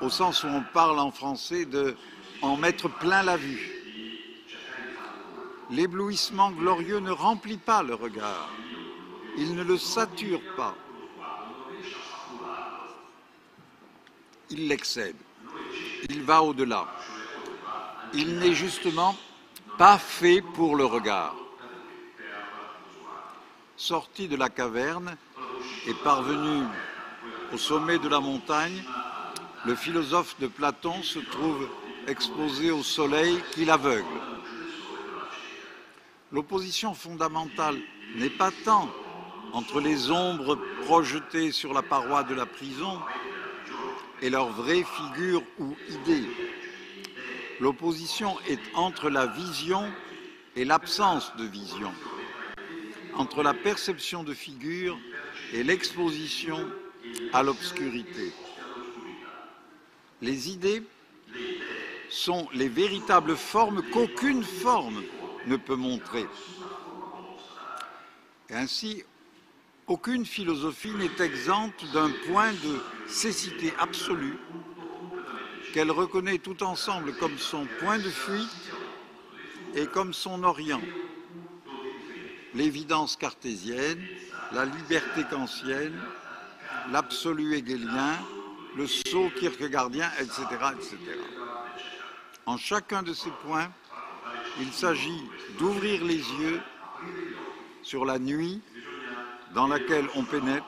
au 0.00 0.10
sens 0.10 0.42
où 0.42 0.48
on 0.48 0.62
parle 0.72 0.98
en 0.98 1.12
français 1.12 1.64
de 1.66 1.96
en 2.42 2.56
mettre 2.56 2.88
plein 2.88 3.22
la 3.22 3.36
vue. 3.36 3.70
L'éblouissement 5.70 6.50
glorieux 6.50 6.98
ne 6.98 7.10
remplit 7.10 7.58
pas 7.58 7.82
le 7.82 7.94
regard, 7.94 8.48
il 9.36 9.54
ne 9.54 9.62
le 9.62 9.76
sature 9.78 10.40
pas, 10.56 10.74
il 14.50 14.68
l'excède, 14.68 15.16
il 16.08 16.22
va 16.22 16.42
au-delà. 16.42 16.86
Il 18.14 18.38
n'est 18.38 18.54
justement 18.54 19.16
pas 19.76 19.98
fait 19.98 20.42
pour 20.54 20.76
le 20.76 20.84
regard. 20.84 21.34
Sorti 23.76 24.26
de 24.28 24.36
la 24.36 24.48
caverne 24.48 25.16
et 25.86 25.94
parvenu 25.94 26.64
au 27.52 27.58
sommet 27.58 27.98
de 27.98 28.08
la 28.08 28.20
montagne, 28.20 28.82
le 29.64 29.74
philosophe 29.74 30.38
de 30.40 30.46
Platon 30.46 31.02
se 31.02 31.18
trouve 31.18 31.68
exposé 32.06 32.70
au 32.70 32.82
soleil 32.82 33.38
qui 33.52 33.64
l'aveugle. 33.64 34.06
L'opposition 36.32 36.94
fondamentale 36.94 37.78
n'est 38.16 38.30
pas 38.30 38.50
tant 38.64 38.88
entre 39.52 39.80
les 39.80 40.10
ombres 40.10 40.58
projetées 40.84 41.52
sur 41.52 41.72
la 41.72 41.82
paroi 41.82 42.22
de 42.22 42.34
la 42.34 42.46
prison 42.46 42.98
et 44.22 44.30
leur 44.30 44.50
vraie 44.50 44.84
figure 44.84 45.42
ou 45.58 45.76
idée. 45.88 46.24
L'opposition 47.60 48.36
est 48.48 48.60
entre 48.74 49.10
la 49.10 49.26
vision 49.26 49.90
et 50.56 50.64
l'absence 50.64 51.34
de 51.36 51.44
vision, 51.44 51.92
entre 53.14 53.42
la 53.42 53.54
perception 53.54 54.24
de 54.24 54.34
figure 54.34 54.98
et 55.52 55.62
l'exposition 55.62 56.58
à 57.32 57.42
l'obscurité. 57.42 58.32
Les 60.20 60.50
idées 60.50 60.82
sont 62.10 62.48
les 62.52 62.68
véritables 62.68 63.36
formes 63.36 63.82
qu'aucune 63.90 64.42
forme 64.42 65.02
ne 65.46 65.56
peut 65.56 65.76
montrer. 65.76 66.26
Et 68.50 68.54
ainsi, 68.54 69.04
aucune 69.88 70.26
philosophie 70.26 70.92
n'est 70.92 71.24
exempte 71.24 71.84
d'un 71.92 72.10
point 72.26 72.52
de 72.52 72.78
cécité 73.06 73.72
absolue 73.78 74.36
qu'elle 75.72 75.90
reconnaît 75.90 76.38
tout 76.38 76.62
ensemble 76.62 77.14
comme 77.14 77.38
son 77.38 77.66
point 77.80 77.98
de 77.98 78.10
fuite 78.10 78.72
et 79.74 79.86
comme 79.86 80.12
son 80.12 80.44
orient. 80.44 80.82
L'évidence 82.54 83.16
cartésienne, 83.16 84.02
la 84.52 84.66
liberté 84.66 85.24
kantienne, 85.30 85.98
l'absolu 86.90 87.54
hegelien, 87.54 88.18
le 88.76 88.86
saut 88.86 89.30
kierkegaardien, 89.38 90.10
etc., 90.20 90.42
etc. 90.74 90.96
En 92.46 92.56
chacun 92.56 93.02
de 93.02 93.12
ces 93.12 93.30
points, 93.42 93.70
il 94.60 94.72
s'agit 94.72 95.22
d'ouvrir 95.58 96.04
les 96.04 96.16
yeux 96.16 96.60
sur 97.82 98.04
la 98.04 98.18
nuit 98.18 98.60
dans 99.54 99.66
laquelle 99.66 100.06
on 100.14 100.24
pénètre 100.24 100.64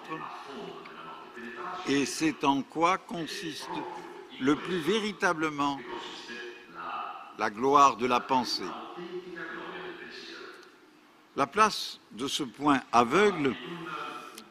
et 1.88 2.07
c'est 2.07 2.45
en 2.45 2.62
quoi 2.62 2.99
consiste 2.99 3.69
le 4.40 4.55
plus 4.57 4.79
véritablement 4.79 5.79
la 7.38 7.51
gloire 7.51 7.97
de 7.97 8.07
la 8.07 8.21
pensée. 8.21 8.62
La 11.37 11.47
place 11.47 12.01
de 12.12 12.29
ce 12.29 12.43
point 12.43 12.81
aveugle 12.93 13.55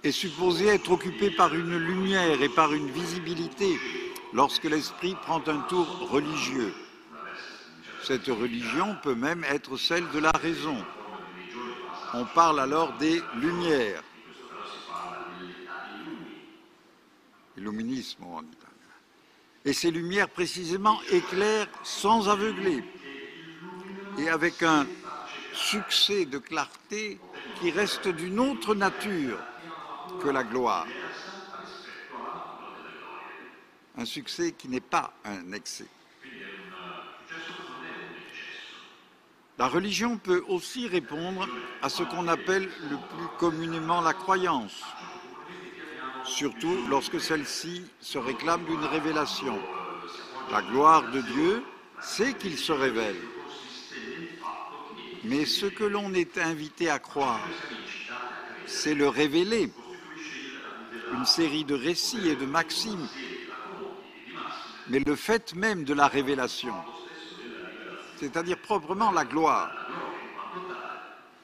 est 0.04 0.12
supposée 0.12 0.68
être 0.68 0.92
occupée 0.92 1.30
par 1.30 1.54
une 1.54 1.78
lumière 1.78 2.42
et 2.42 2.50
par 2.50 2.74
une 2.74 2.89
visibilité 2.89 3.80
lorsque 4.34 4.63
l'esprit 4.63 5.15
prend 5.22 5.42
un 5.48 5.60
tour 5.62 6.10
religieux. 6.10 6.74
Cette 8.04 8.28
religion 8.28 8.96
peut 9.04 9.15
même 9.15 9.44
être 9.44 9.78
celle 9.78 10.10
de 10.12 10.20
la 10.20 10.32
raison. 10.32 10.78
On 12.13 12.26
parle 12.26 12.60
alors 12.60 12.94
des 12.94 13.22
lumières. 13.36 14.02
En. 18.22 18.43
Et 19.65 19.74
ces 19.74 19.91
lumières 19.91 20.30
précisément 20.30 21.00
éclairent 21.12 21.67
sans 21.84 22.30
aveugler 22.30 22.84
et 24.17 24.30
avec 24.30 24.63
un 24.63 24.88
succès 25.54 26.26
de 26.26 26.38
clarté 26.38 27.19
qui 27.60 27.72
reste 27.72 28.08
d'une 28.08 28.39
autre 28.39 28.76
nature 28.76 29.39
que 30.22 30.30
la 30.30 30.43
gloire. 30.43 30.88
Un 33.98 34.06
succès 34.06 34.54
qui 34.54 34.69
n'est 34.69 34.80
pas 34.80 35.13
un 35.26 35.52
excès. 35.52 35.88
La 39.58 39.67
religion 39.67 40.17
peut 40.17 40.43
aussi 40.48 40.88
répondre 40.88 41.45
à 41.82 41.89
ce 41.89 42.04
qu'on 42.04 42.30
appelle 42.30 42.69
le 42.89 42.95
plus 42.95 43.28
communément 43.38 44.00
la 44.00 44.13
croyance, 44.13 44.82
surtout 46.30 46.78
lorsque 46.89 47.20
celle-ci 47.20 47.84
se 48.00 48.18
réclame 48.18 48.63
d'une 48.65 48.86
révélation. 48.86 49.60
La 50.52 50.62
gloire 50.62 51.10
de 51.12 51.22
Dieu, 51.22 51.63
c'est 52.02 52.38
qu'il 52.38 52.58
se 52.58 52.72
révèle. 52.72 53.20
Mais 55.26 55.46
ce 55.46 55.65
que 55.65 55.84
l'on 55.84 56.13
est 56.13 56.38
invité 56.38 56.89
à 56.89 57.00
croire, 57.00 57.42
c'est 58.65 58.94
le 58.94 59.10
révéler. 59.10 59.72
Une 61.13 61.26
série 61.26 61.65
de 61.65 61.76
récits 61.76 62.30
et 62.30 62.36
de 62.36 62.46
maximes. 62.46 63.08
Mais 64.88 65.00
le 65.00 65.15
fait 65.15 65.56
même 65.56 65.84
de 65.84 65.94
la 65.94 66.08
révélation, 66.08 66.76
c'est-à-dire 68.18 68.58
proprement 68.60 69.12
la 69.12 69.26
gloire, 69.26 69.72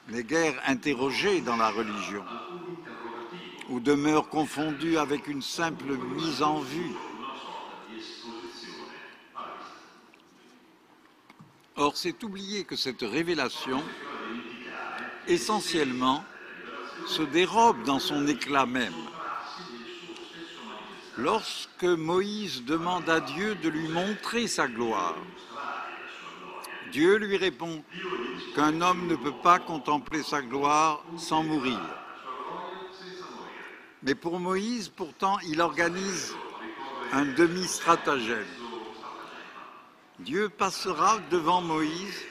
n'est 0.08 0.22
guère 0.22 0.54
interrogée 0.66 1.40
dans 1.40 1.56
la 1.56 1.68
religion 1.68 2.24
ou 3.68 3.80
demeure 3.80 4.28
confondue 4.28 4.98
avec 4.98 5.26
une 5.26 5.42
simple 5.42 5.96
mise 6.14 6.42
en 6.42 6.60
vue. 6.60 6.92
Or, 11.76 11.96
c'est 11.96 12.22
oublier 12.22 12.64
que 12.64 12.76
cette 12.76 13.02
révélation, 13.02 13.82
essentiellement, 15.28 16.24
se 17.06 17.22
dérobe 17.22 17.82
dans 17.84 17.98
son 17.98 18.26
éclat 18.26 18.66
même. 18.66 18.94
Lorsque 21.18 21.84
Moïse 21.84 22.64
demande 22.64 23.08
à 23.08 23.20
Dieu 23.20 23.54
de 23.56 23.68
lui 23.68 23.88
montrer 23.88 24.46
sa 24.48 24.68
gloire, 24.68 25.16
Dieu 26.92 27.16
lui 27.16 27.36
répond 27.36 27.82
qu'un 28.54 28.80
homme 28.80 29.06
ne 29.06 29.16
peut 29.16 29.34
pas 29.42 29.58
contempler 29.58 30.22
sa 30.22 30.40
gloire 30.40 31.04
sans 31.18 31.42
mourir. 31.42 31.80
Mais 34.06 34.14
pour 34.14 34.38
Moïse, 34.38 34.88
pourtant, 34.88 35.36
il 35.48 35.60
organise 35.60 36.32
un 37.12 37.24
demi-stratagème. 37.24 38.46
Dieu 40.20 40.48
passera 40.48 41.18
devant 41.28 41.60
Moïse 41.60 42.22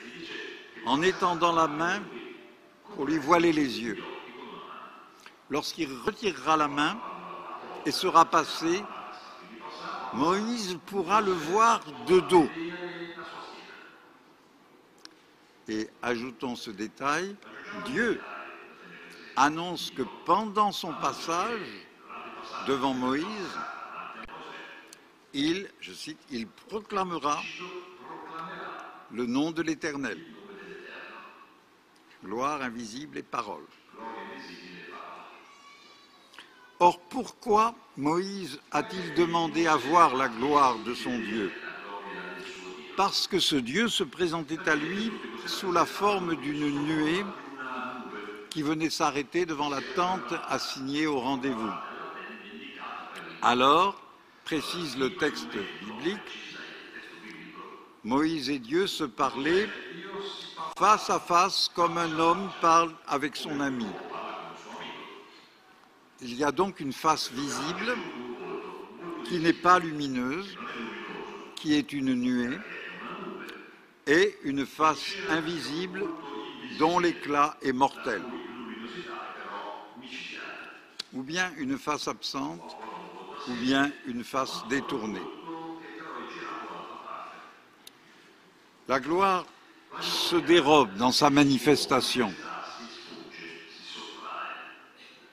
en 0.86 1.02
étendant 1.02 1.52
la 1.52 1.68
main 1.68 2.02
pour 2.96 3.06
lui 3.06 3.18
voiler 3.18 3.52
les 3.52 3.82
yeux. 3.82 4.02
Lorsqu'il 5.50 5.92
retirera 6.06 6.56
la 6.56 6.70
main, 6.70 6.98
et 7.86 7.92
sera 7.92 8.24
passé, 8.24 8.82
Moïse 10.14 10.80
pourra 10.86 11.20
le 11.20 11.34
voir 11.34 11.82
de 12.08 12.22
dos. 12.22 12.50
Et 15.68 15.90
ajoutons 16.02 16.56
ce 16.56 16.72
détail, 16.72 17.36
Dieu 17.86 18.22
annonce 19.36 19.91
que 19.91 20.04
pendant 20.26 20.71
son 20.71 20.93
passage 20.93 21.86
devant 22.67 22.93
Moïse, 22.93 23.26
il, 25.34 25.69
je 25.82 25.91
cite, 25.91 26.19
il 26.32 26.48
proclamera 26.48 27.41
le 29.12 29.26
nom 29.26 29.52
de 29.52 29.62
l'Éternel. 29.62 30.19
Gloire 32.24 32.62
invisible 32.62 33.17
et 33.17 33.24
parole. 33.24 33.65
Or, 36.80 37.00
pourquoi 37.00 37.76
Moïse 37.95 38.60
a-t-il 38.71 39.13
demandé 39.13 39.67
à 39.67 39.78
voir 39.78 40.15
la 40.15 40.28
gloire 40.28 40.78
de 40.80 40.93
son 40.93 41.17
Dieu? 41.19 41.52
Parce 42.98 43.28
que 43.28 43.39
ce 43.39 43.56
Dieu 43.56 43.88
se 43.88 44.04
présentait 44.04 44.69
à 44.69 44.76
lui 44.76 45.12
sous 45.45 45.71
la 45.71 45.86
forme 45.86 46.36
d'une 46.36 46.69
nuée 46.86 47.26
qui 48.56 48.62
venait 48.62 48.89
s'arrêter 48.89 49.46
devant 49.46 49.68
la 49.68 49.82
tente 49.98 50.34
assignée 50.48 51.08
au 51.08 51.20
rendez-vous. 51.20 51.74
Alors, 53.41 54.02
précise 54.46 54.98
le 54.98 55.13
texte 55.18 55.50
biblique, 55.82 56.20
Moïse 58.06 58.50
et 58.50 58.60
Dieu 58.60 58.88
se 58.88 59.04
parlaient 59.04 59.68
face 60.78 61.10
à 61.10 61.20
face 61.20 61.70
comme 61.76 61.98
un 61.98 62.18
homme 62.18 62.50
parle 62.62 62.94
avec 63.10 63.36
son 63.36 63.60
ami. 63.60 63.88
Il 66.22 66.34
y 66.36 66.46
a 66.46 66.54
donc 66.54 66.80
une 66.80 66.94
face 66.94 67.30
visible 67.34 67.98
qui 69.26 69.39
n'est 69.39 69.52
pas 69.52 69.80
lumineuse, 69.80 70.58
qui 71.58 71.74
est 71.74 71.91
une 71.91 72.13
nuée, 72.13 72.58
et 74.08 74.38
une 74.46 74.65
face 74.65 75.12
invisible 75.30 76.06
dont 76.80 77.00
l'éclat 77.00 77.58
est 77.62 77.74
mortel. 77.74 78.22
Ou 81.15 81.23
bien 81.23 81.51
une 81.58 81.78
face 81.78 82.08
absente, 82.08 82.75
ou 83.47 83.54
bien 83.54 83.91
une 84.06 84.23
face 84.23 84.67
détournée. 84.69 85.21
La 88.88 88.99
gloire 88.99 89.45
se 90.01 90.36
dérobe 90.36 90.93
dans 90.97 91.12
sa 91.12 91.30
manifestation. 91.30 92.34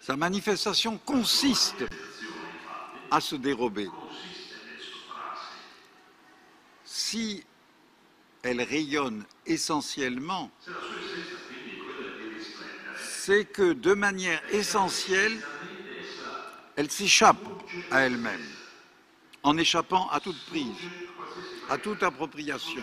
Sa 0.00 0.16
manifestation 0.16 0.98
consiste 0.98 1.84
à 3.10 3.20
se 3.20 3.34
dérober. 3.36 3.88
Si 6.84 7.44
elle 8.42 8.62
rayonne 8.62 9.24
essentiellement, 9.46 10.50
c'est 12.96 13.44
que 13.44 13.72
de 13.72 13.94
manière 13.94 14.42
essentielle, 14.52 15.38
elle 16.76 16.90
s'échappe 16.90 17.37
à 17.90 18.00
elle-même, 18.00 18.46
en 19.42 19.56
échappant 19.56 20.08
à 20.11 20.20
toute 20.20 20.38
prise, 20.46 20.66
à 21.68 21.78
toute 21.78 22.02
appropriation. 22.02 22.82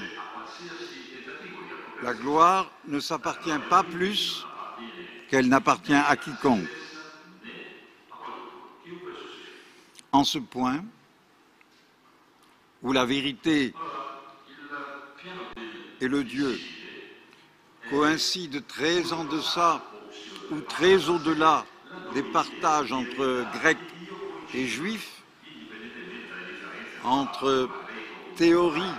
La 2.04 2.14
gloire 2.14 2.72
ne 2.88 3.00
s'appartient 3.00 3.60
pas 3.70 3.84
plus 3.84 4.46
qu'elle 5.30 5.48
n'appartient 5.48 5.94
à 5.94 6.16
quiconque. 6.16 6.68
En 10.12 10.24
ce 10.24 10.40
point, 10.40 10.84
où 12.82 12.94
la 12.94 13.06
vérité 13.06 13.74
et 16.02 16.08
le 16.08 16.24
Dieu 16.24 16.60
coïncident 17.90 18.62
très 18.68 19.12
en 19.12 19.26
deçà 19.26 19.84
ou 20.52 20.62
très 20.62 21.10
au-delà 21.10 21.66
des 22.14 22.24
partages 22.24 22.92
entre 22.92 23.46
Grecs 23.60 23.78
et 24.54 24.66
Juifs, 24.66 25.22
entre 27.04 27.70
théorie 28.36 28.96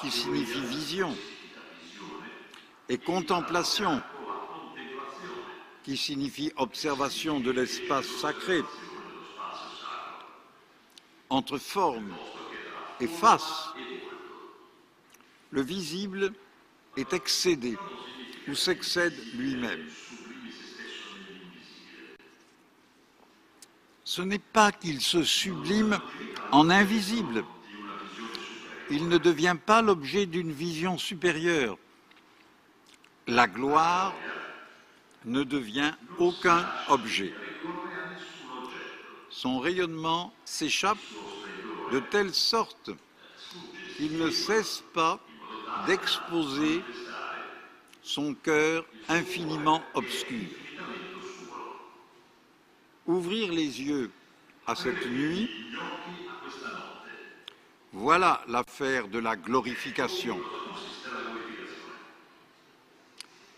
qui 0.00 0.10
signifie 0.10 0.60
vision 0.60 1.14
et 2.88 2.98
contemplation 2.98 4.02
qui 5.82 5.96
signifie 5.96 6.50
observation 6.56 7.40
de 7.40 7.50
l'espace 7.50 8.06
sacré, 8.06 8.62
entre 11.28 11.58
forme 11.58 12.14
et 13.00 13.06
face, 13.06 13.68
le 15.50 15.60
visible 15.60 16.32
est 16.96 17.12
excédé 17.12 17.76
ou 18.48 18.54
s'excède 18.54 19.14
lui-même. 19.34 19.84
Ce 24.04 24.20
n'est 24.20 24.38
pas 24.38 24.70
qu'il 24.70 25.00
se 25.00 25.22
sublime 25.22 25.98
en 26.52 26.68
invisible. 26.68 27.44
Il 28.90 29.08
ne 29.08 29.16
devient 29.16 29.56
pas 29.64 29.80
l'objet 29.80 30.26
d'une 30.26 30.52
vision 30.52 30.98
supérieure. 30.98 31.78
La 33.26 33.46
gloire 33.46 34.14
ne 35.24 35.42
devient 35.42 35.92
aucun 36.18 36.68
objet. 36.88 37.32
Son 39.30 39.58
rayonnement 39.58 40.34
s'échappe 40.44 40.98
de 41.90 41.98
telle 41.98 42.34
sorte 42.34 42.90
qu'il 43.96 44.18
ne 44.18 44.30
cesse 44.30 44.84
pas 44.92 45.18
d'exposer 45.86 46.82
son 48.02 48.34
cœur 48.34 48.84
infiniment 49.08 49.82
obscur. 49.94 50.48
Ouvrir 53.06 53.52
les 53.52 53.82
yeux 53.82 54.10
à 54.66 54.74
cette 54.74 55.06
nuit, 55.06 55.50
voilà 57.92 58.42
l'affaire 58.48 59.08
de 59.08 59.18
la 59.18 59.36
glorification. 59.36 60.40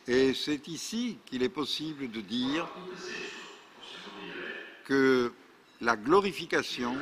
Et 0.08 0.34
c'est 0.34 0.66
ici 0.68 1.18
qu'il 1.26 1.42
est 1.42 1.48
possible 1.48 2.10
de 2.10 2.20
dire 2.20 2.68
que 4.84 5.32
la 5.80 5.96
glorification, 5.96 6.96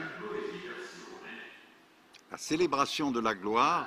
la 2.30 2.38
célébration 2.38 3.10
de 3.10 3.20
la 3.20 3.34
gloire, 3.34 3.86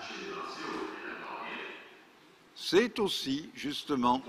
c'est 2.55 2.99
aussi 2.99 3.49
justement 3.55 4.23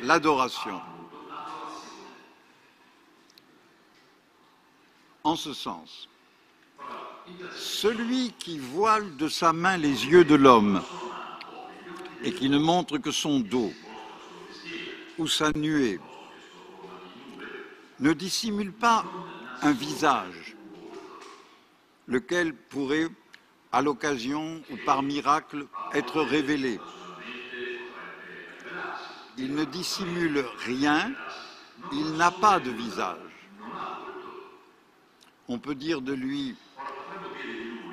l'adoration. 0.00 0.80
En 5.26 5.36
ce 5.36 5.54
sens, 5.54 6.06
celui 7.56 8.32
qui 8.38 8.58
voile 8.58 9.16
de 9.16 9.26
sa 9.26 9.54
main 9.54 9.78
les 9.78 10.06
yeux 10.06 10.24
de 10.24 10.34
l'homme 10.34 10.82
et 12.22 12.30
qui 12.30 12.50
ne 12.50 12.58
montre 12.58 12.98
que 12.98 13.10
son 13.10 13.40
dos 13.40 13.72
ou 15.16 15.26
sa 15.26 15.50
nuée 15.52 15.98
ne 18.00 18.12
dissimule 18.12 18.72
pas 18.72 19.06
un 19.62 19.72
visage, 19.72 20.56
lequel 22.06 22.54
pourrait, 22.54 23.08
à 23.72 23.80
l'occasion 23.80 24.62
ou 24.70 24.76
par 24.84 25.02
miracle, 25.02 25.66
être 25.94 26.20
révélé. 26.20 26.78
Il 29.38 29.54
ne 29.54 29.64
dissimule 29.64 30.44
rien, 30.66 31.12
il 31.92 32.12
n'a 32.12 32.30
pas 32.30 32.60
de 32.60 32.70
visage. 32.70 33.23
On 35.48 35.58
peut 35.58 35.74
dire 35.74 36.00
de 36.00 36.12
lui, 36.12 36.56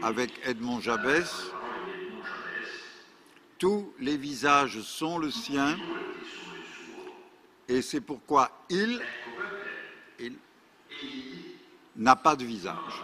avec 0.02 0.32
Edmond 0.46 0.80
Jabès, 0.80 1.52
tous 3.58 3.94
les 4.00 4.18
visages 4.18 4.82
sont 4.82 5.18
le 5.18 5.30
sien, 5.30 5.78
et 7.68 7.82
c'est 7.82 8.02
pourquoi 8.02 8.52
il, 8.70 9.02
il 10.20 10.38
n'a 11.98 12.16
pas 12.16 12.36
de 12.36 12.46
visage. 12.46 13.04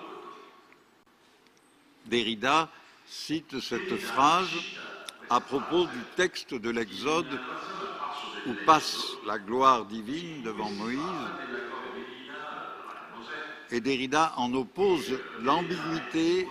Derrida 2.05 2.69
cite 3.05 3.60
cette 3.60 3.97
phrase 3.97 4.49
à 5.29 5.41
propos 5.41 5.86
du 5.88 6.01
texte 6.15 6.53
de 6.53 6.69
l'Exode 6.69 7.39
où 8.47 8.53
passe 8.65 9.17
la 9.25 9.39
gloire 9.39 9.86
divine 9.86 10.41
devant 10.41 10.69
Moïse. 10.69 10.99
Et 13.71 13.82
Derrida 13.82 14.34
en 14.38 14.53
oppose 14.53 15.19
l'ambiguïté 15.41 16.47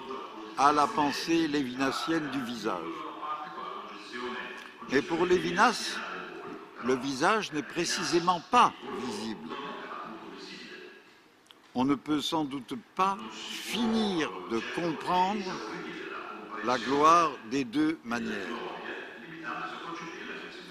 à 0.59 0.73
la 0.73 0.87
pensée 0.87 1.49
lévinassienne 1.49 2.31
du 2.31 2.43
visage. 2.43 2.77
Mais 4.91 5.03
pour 5.03 5.27
Lévinas, 5.27 5.97
le 6.85 6.95
visage 6.95 7.53
n'est 7.53 7.63
précisément 7.63 8.41
pas 8.51 8.73
visible. 9.05 9.49
on 11.77 11.85
ne 11.85 11.95
peut 11.95 12.23
sans 12.23 12.45
doute 12.45 12.75
pas 12.95 13.19
finir 13.31 14.31
de 14.51 14.61
comprendre 14.75 15.45
la 16.65 16.79
gloire 16.79 17.31
des 17.51 17.65
deux 17.65 17.99
manières, 18.03 18.33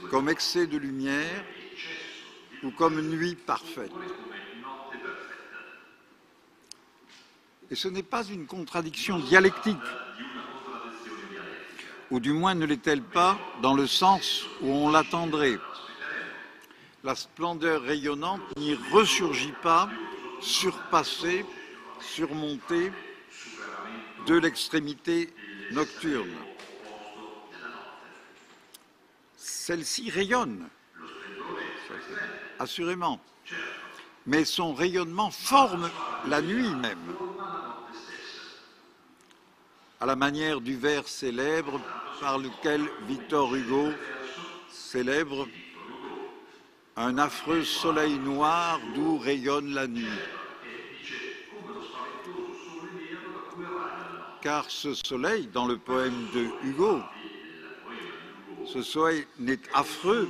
comme 0.10 0.30
excès 0.30 0.66
de 0.66 0.78
lumière 0.78 1.46
ou 2.64 2.72
comme 2.72 3.00
nuit 3.02 3.36
parfaite. 3.36 3.92
Et 7.72 7.76
ce 7.76 7.88
n'est 7.88 8.04
pas 8.04 8.24
une 8.24 8.46
contradiction 8.46 9.18
dialectique, 9.20 9.78
ou 12.12 12.20
du 12.20 12.32
moins 12.32 12.54
ne 12.54 12.66
l'est-elle 12.66 13.02
pas 13.02 13.38
dans 13.62 13.74
le 13.74 13.88
sens 13.88 14.46
où 14.62 14.70
on 14.70 14.90
l'attendrait. 14.92 15.58
La 17.04 17.16
splendeur 17.16 17.82
rayonnante 17.82 18.42
n'y 18.58 18.76
ressurgit 18.92 19.54
pas, 19.64 19.90
surpassée, 20.42 21.46
surmontée 22.00 22.92
de 24.28 24.36
l'extrémité 24.36 25.34
nocturne. 25.72 26.36
Celle-ci 29.38 30.12
rayonne, 30.12 30.68
assurément, 32.60 33.20
mais 34.28 34.46
son 34.46 34.74
rayonnement 34.74 35.32
forme 35.32 35.90
la 36.28 36.42
nuit 36.42 36.74
même 36.76 37.16
à 40.00 40.06
la 40.06 40.16
manière 40.16 40.62
du 40.62 40.76
vers 40.76 41.08
célèbre 41.08 41.80
par 42.20 42.38
lequel 42.38 42.82
Victor 43.08 43.54
Hugo 43.56 43.92
célèbre 44.70 45.48
un 46.98 47.18
affreux 47.18 47.64
soleil 47.64 48.18
noir 48.20 48.80
d'où 48.94 49.18
rayonne 49.18 49.74
la 49.74 49.88
nuit. 49.88 50.08
Car 54.42 54.70
ce 54.70 54.94
soleil, 54.94 55.48
dans 55.48 55.66
le 55.66 55.78
poème 55.78 56.28
de 56.34 56.48
Hugo, 56.64 57.02
ce 58.66 58.82
soleil 58.82 59.26
n'est 59.40 59.60
affreux 59.74 60.30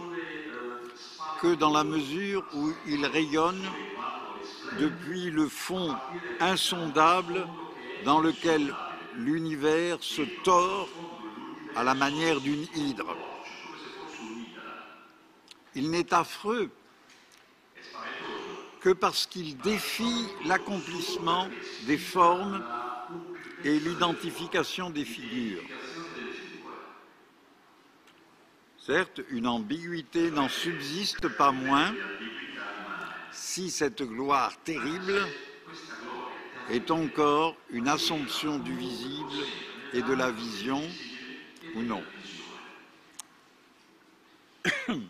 que 1.41 1.55
dans 1.55 1.71
la 1.71 1.83
mesure 1.83 2.43
où 2.53 2.71
il 2.87 3.05
rayonne 3.05 3.61
depuis 4.79 5.29
le 5.31 5.47
fond 5.47 5.95
insondable 6.39 7.45
dans 8.05 8.19
lequel 8.19 8.73
l'univers 9.17 10.01
se 10.01 10.21
tord 10.43 10.89
à 11.75 11.83
la 11.83 11.93
manière 11.93 12.39
d'une 12.41 12.65
hydre. 12.75 13.15
Il 15.75 15.89
n'est 15.89 16.13
affreux 16.13 16.69
que 18.79 18.91
parce 18.91 19.25
qu'il 19.25 19.57
défie 19.57 20.27
l'accomplissement 20.45 21.49
des 21.87 21.97
formes 21.97 22.63
et 23.63 23.79
l'identification 23.79 24.89
des 24.89 25.05
figures. 25.05 25.63
Certes, 28.77 29.21
une 29.29 29.47
ambiguïté 29.47 30.29
n'en 30.29 30.47
subsiste 30.47 31.27
pas 31.29 31.51
moins 31.51 31.93
si 33.31 33.71
cette 33.71 34.03
gloire 34.03 34.55
terrible 34.63 35.27
est 36.69 36.91
encore 36.91 37.55
une 37.69 37.87
assomption 37.87 38.59
du 38.59 38.75
visible 38.75 39.45
et 39.93 40.01
de 40.01 40.13
la 40.13 40.31
vision 40.31 40.81
ou 41.75 41.81
non? 41.81 42.03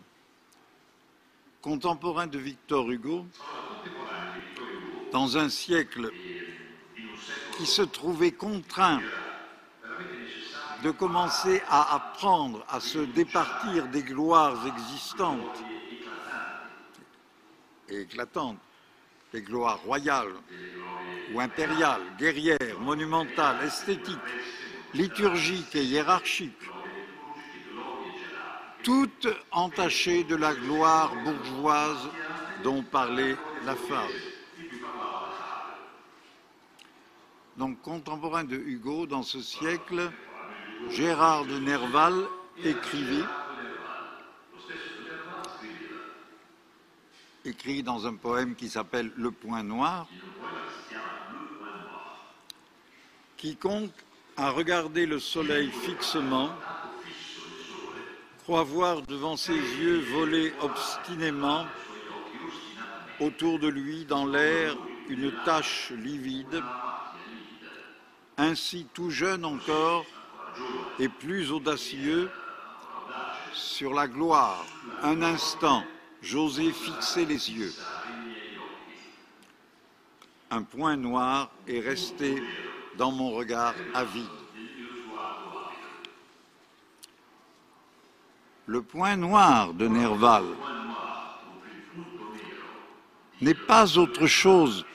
Contemporain 1.62 2.28
de 2.28 2.38
Victor 2.38 2.92
Hugo, 2.92 3.26
dans 5.12 5.38
un 5.38 5.50
siècle 5.50 6.12
qui 7.58 7.66
se 7.66 7.82
trouvait 7.82 8.32
contraint 8.32 9.02
de 10.84 10.92
commencer 10.92 11.62
à 11.70 11.96
apprendre 11.96 12.64
à 12.70 12.80
se 12.80 13.00
départir 13.00 13.88
des 13.88 14.04
gloires 14.04 14.68
existantes 14.68 15.64
et 17.90 18.02
éclatantes, 18.02 18.60
les 19.34 19.42
gloires 19.42 19.80
royales 19.80 20.34
ou 21.34 21.40
impériales, 21.40 22.02
guerrières, 22.18 22.80
monumentales, 22.80 23.66
esthétiques, 23.66 24.18
liturgiques 24.94 25.76
et 25.76 25.84
hiérarchiques, 25.84 26.70
toutes 28.84 29.28
entachées 29.52 30.24
de 30.24 30.36
la 30.36 30.54
gloire 30.54 31.12
bourgeoise 31.24 32.10
dont 32.64 32.84
parlait 32.84 33.36
la 33.66 33.76
femme. 33.76 34.12
Donc, 37.58 37.82
contemporain 37.82 38.44
de 38.44 38.56
Hugo 38.56 39.08
dans 39.08 39.24
ce 39.24 39.42
siècle, 39.42 40.12
Gérard 40.90 41.46
de 41.46 41.58
Nerval 41.58 42.14
écrivit 42.64 43.24
écrit 47.46 47.84
dans 47.84 48.08
un 48.08 48.16
poème 48.16 48.56
qui 48.56 48.70
s'appelle 48.70 49.12
Le 49.16 49.32
Point 49.32 49.64
Noir, 49.64 50.08
quiconque 53.38 53.92
a 54.38 54.52
regardé 54.52 55.06
le 55.06 55.20
soleil 55.20 55.70
fixement 55.70 56.50
croit 58.44 58.64
voir 58.64 59.02
devant 59.02 59.38
ses 59.38 59.54
yeux 59.54 60.00
voler 60.14 60.54
obstinément 60.62 61.66
autour 63.20 63.60
de 63.60 63.68
lui 63.68 64.06
dans 64.06 64.26
l'air 64.26 64.76
une 65.10 65.32
tache 65.46 65.92
livide, 65.92 66.62
ainsi 68.38 68.88
tout 68.94 69.10
jeune 69.10 69.46
encore 69.46 70.06
et 71.00 71.10
plus 71.10 71.52
audacieux 71.52 72.30
sur 73.54 73.94
la 73.94 74.08
gloire, 74.08 74.66
un 75.02 75.22
instant, 75.22 75.84
j'osais 76.22 76.72
fixer 76.72 77.26
les 77.26 77.52
yeux. 77.52 77.74
Un 80.52 80.64
point 80.64 80.98
noir 80.98 81.52
est 81.68 81.80
resté 81.80 82.42
dans 82.98 83.12
mon 83.12 83.32
regard 83.32 83.74
avide. 83.94 84.26
Le 88.68 88.82
point 88.82 89.16
noir 89.16 89.74
de 89.74 89.88
Nerval 89.88 90.46
n'est 93.42 93.54
pas 93.54 93.98
autre 93.98 94.26
chose 94.28 94.86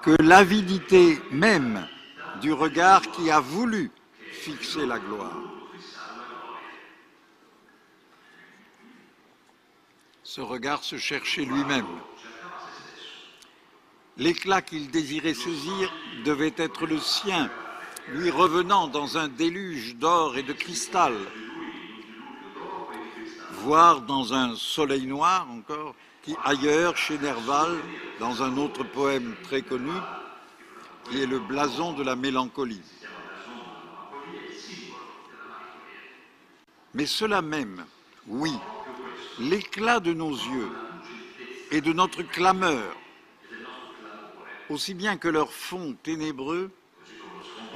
que 0.00 0.16
l'avidité 0.22 1.20
même 1.30 1.86
du 2.40 2.52
regard 2.52 3.02
qui 3.10 3.30
a 3.30 3.40
voulu 3.40 3.90
fixer 4.30 4.86
la 4.86 4.98
gloire. 4.98 5.36
Ce 10.22 10.40
regard 10.40 10.84
se 10.84 10.96
cherchait 10.96 11.44
lui-même. 11.44 11.86
L'éclat 14.18 14.62
qu'il 14.62 14.90
désirait 14.90 15.34
saisir 15.34 15.92
devait 16.24 16.54
être 16.56 16.86
le 16.86 16.98
sien, 16.98 17.48
lui 18.08 18.30
revenant 18.30 18.88
dans 18.88 19.16
un 19.16 19.28
déluge 19.28 19.94
d'or 19.94 20.36
et 20.36 20.42
de 20.42 20.52
cristal, 20.52 21.14
voire 23.52 24.02
dans 24.02 24.34
un 24.34 24.56
soleil 24.56 25.06
noir 25.06 25.46
encore, 25.50 25.94
qui 26.22 26.34
ailleurs, 26.44 26.96
chez 26.96 27.16
Nerval, 27.18 27.78
dans 28.18 28.42
un 28.42 28.56
autre 28.56 28.82
poème 28.82 29.36
très 29.44 29.62
connu, 29.62 29.92
qui 31.04 31.22
est 31.22 31.26
le 31.26 31.38
blason 31.38 31.92
de 31.92 32.02
la 32.02 32.16
mélancolie. 32.16 32.82
Mais 36.92 37.06
cela 37.06 37.40
même, 37.40 37.84
oui, 38.26 38.52
l'éclat 39.38 40.00
de 40.00 40.12
nos 40.12 40.32
yeux 40.32 40.72
et 41.70 41.80
de 41.80 41.92
notre 41.92 42.22
clameur, 42.22 42.96
aussi 44.70 44.94
bien 44.94 45.16
que 45.16 45.28
leur 45.28 45.52
fond 45.52 45.96
ténébreux, 46.02 46.70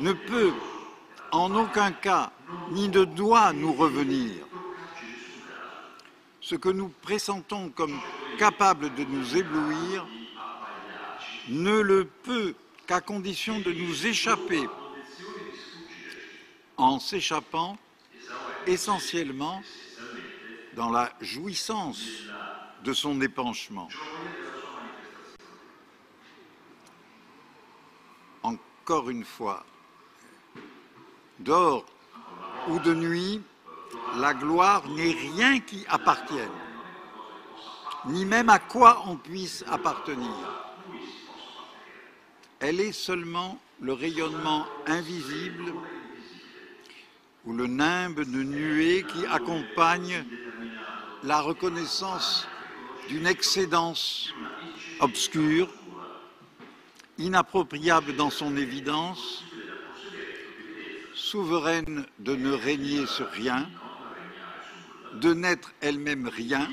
ne 0.00 0.12
peut 0.12 0.52
en 1.30 1.54
aucun 1.54 1.92
cas 1.92 2.32
ni 2.70 2.88
ne 2.88 3.04
doit 3.04 3.52
nous 3.52 3.72
revenir. 3.72 4.46
Ce 6.40 6.54
que 6.54 6.68
nous 6.68 6.88
pressentons 6.88 7.70
comme 7.70 7.98
capable 8.38 8.94
de 8.94 9.04
nous 9.04 9.36
éblouir 9.36 10.06
ne 11.48 11.78
le 11.80 12.04
peut 12.04 12.54
qu'à 12.86 13.00
condition 13.00 13.60
de 13.60 13.72
nous 13.72 14.06
échapper. 14.06 14.68
En 16.76 16.98
s'échappant 16.98 17.78
essentiellement 18.66 19.62
dans 20.74 20.90
la 20.90 21.12
jouissance 21.20 22.02
de 22.84 22.92
son 22.92 23.20
épanchement. 23.20 23.88
Encore 28.82 29.10
une 29.10 29.24
fois, 29.24 29.64
d'or 31.38 31.86
ou 32.66 32.80
de 32.80 32.92
nuit, 32.92 33.40
la 34.16 34.34
gloire 34.34 34.88
n'est 34.88 35.12
rien 35.12 35.60
qui 35.60 35.84
appartienne, 35.88 36.50
ni 38.06 38.24
même 38.24 38.48
à 38.48 38.58
quoi 38.58 39.04
on 39.06 39.14
puisse 39.14 39.64
appartenir. 39.70 40.34
Elle 42.58 42.80
est 42.80 42.90
seulement 42.90 43.56
le 43.80 43.92
rayonnement 43.92 44.66
invisible 44.86 45.74
ou 47.44 47.52
le 47.52 47.68
nimbe 47.68 48.24
de 48.24 48.42
nuée 48.42 49.04
qui 49.04 49.24
accompagne 49.26 50.24
la 51.22 51.40
reconnaissance 51.40 52.48
d'une 53.08 53.28
excédence 53.28 54.34
obscure, 54.98 55.68
inappropriable 57.22 58.16
dans 58.16 58.30
son 58.30 58.56
évidence, 58.56 59.44
souveraine 61.14 62.04
de 62.18 62.34
ne 62.34 62.52
régner 62.52 63.06
sur 63.06 63.30
rien, 63.30 63.68
de 65.14 65.32
n'être 65.32 65.72
elle-même 65.80 66.28
rien, 66.28 66.68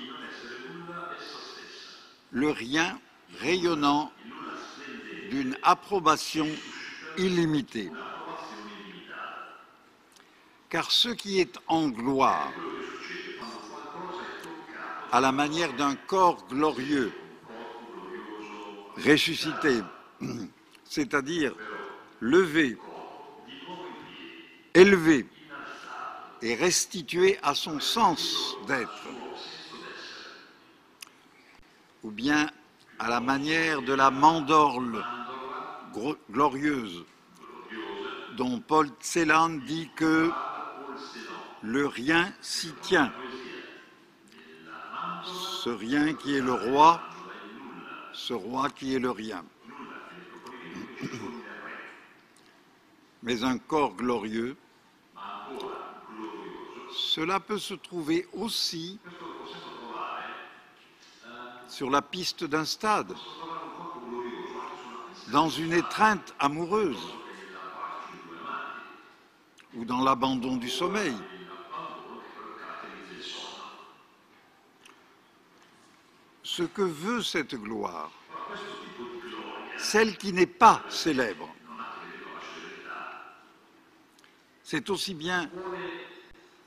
le 2.31 2.49
rien 2.49 2.99
rayonnant 3.39 4.11
d'une 5.29 5.55
approbation 5.63 6.47
illimitée. 7.17 7.91
Car 10.69 10.91
ce 10.91 11.09
qui 11.09 11.39
est 11.39 11.57
en 11.67 11.89
gloire, 11.89 12.51
à 15.11 15.19
la 15.19 15.31
manière 15.31 15.73
d'un 15.73 15.95
corps 15.95 16.45
glorieux, 16.47 17.11
ressuscité, 18.97 19.81
c'est-à-dire 20.83 21.53
levé, 22.19 22.77
élevé 24.73 25.27
et 26.41 26.55
restitué 26.55 27.37
à 27.43 27.53
son 27.53 27.79
sens 27.79 28.55
d'être, 28.67 29.07
ou 32.03 32.11
bien 32.11 32.49
à 32.97 33.09
la 33.09 33.19
manière 33.19 33.81
de 33.81 33.93
la 33.93 34.11
mandorle 34.11 35.03
glorieuse 36.31 37.05
dont 38.37 38.59
Paul 38.59 38.89
Celan 39.01 39.49
dit 39.49 39.89
que 39.95 40.31
le 41.61 41.87
rien 41.87 42.31
s'y 42.41 42.71
tient. 42.81 43.11
Ce 45.25 45.69
rien 45.69 46.13
qui 46.13 46.35
est 46.35 46.41
le 46.41 46.53
roi, 46.53 47.01
ce 48.13 48.33
roi 48.33 48.69
qui 48.69 48.95
est 48.95 48.99
le 48.99 49.11
rien. 49.11 49.43
Mais 53.21 53.43
un 53.43 53.57
corps 53.57 53.95
glorieux, 53.95 54.55
cela 56.91 57.39
peut 57.39 57.59
se 57.59 57.73
trouver 57.73 58.27
aussi 58.33 58.99
sur 61.67 61.89
la 61.89 62.01
piste 62.01 62.43
d'un 62.43 62.65
stade, 62.65 63.13
dans 65.31 65.49
une 65.49 65.73
étreinte 65.73 66.33
amoureuse 66.39 67.13
ou 69.75 69.85
dans 69.85 70.01
l'abandon 70.01 70.57
du 70.57 70.69
sommeil. 70.69 71.15
Ce 76.43 76.63
que 76.63 76.81
veut 76.81 77.21
cette 77.21 77.55
gloire, 77.55 78.11
celle 79.77 80.17
qui 80.17 80.33
n'est 80.33 80.47
pas 80.47 80.81
célèbre, 80.89 81.47
c'est 84.69 84.91
aussi 84.91 85.15
bien 85.15 85.49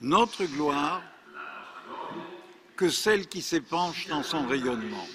notre 0.00 0.44
gloire 0.44 1.04
que 2.74 2.88
celle 2.88 3.28
qui 3.28 3.40
s'épanche 3.40 4.08
dans 4.08 4.24
son 4.24 4.44
rayonnement. 4.48 5.06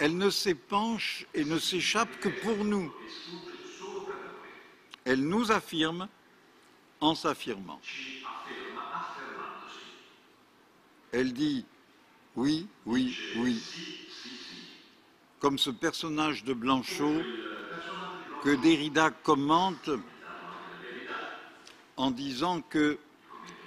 Elle 0.00 0.16
ne 0.16 0.28
s'épanche 0.28 1.24
et 1.34 1.44
ne 1.44 1.56
s'échappe 1.60 2.18
que 2.18 2.28
pour 2.28 2.64
nous. 2.64 2.92
Elle 5.04 5.22
nous 5.24 5.52
affirme 5.52 6.08
en 7.00 7.14
s'affirmant. 7.14 7.80
Elle 11.12 11.32
dit 11.32 11.64
oui, 12.34 12.66
oui, 12.86 13.16
oui, 13.36 13.62
comme 15.38 15.58
ce 15.58 15.70
personnage 15.70 16.42
de 16.42 16.54
Blanchot 16.54 17.22
que 18.42 18.56
Derrida 18.56 19.10
commente 19.10 19.90
en 21.98 22.12
disant 22.12 22.62
que 22.62 22.96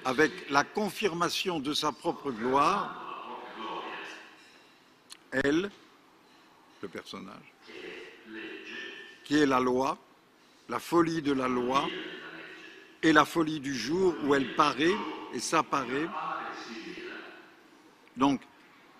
avec 0.05 0.49
la 0.49 0.63
confirmation 0.63 1.59
de 1.59 1.73
sa 1.73 1.91
propre 1.91 2.31
gloire, 2.31 2.97
elle, 5.31 5.69
le 6.81 6.87
personnage, 6.87 7.53
qui 9.25 9.37
est 9.37 9.45
la 9.45 9.59
loi, 9.59 9.97
la 10.69 10.79
folie 10.79 11.21
de 11.21 11.33
la 11.33 11.47
loi, 11.47 11.87
et 13.03 13.13
la 13.13 13.25
folie 13.25 13.59
du 13.59 13.75
jour 13.75 14.15
où 14.23 14.33
elle 14.33 14.55
paraît 14.55 14.95
et 15.33 15.39
s'apparaît. 15.39 16.09
Donc, 18.15 18.41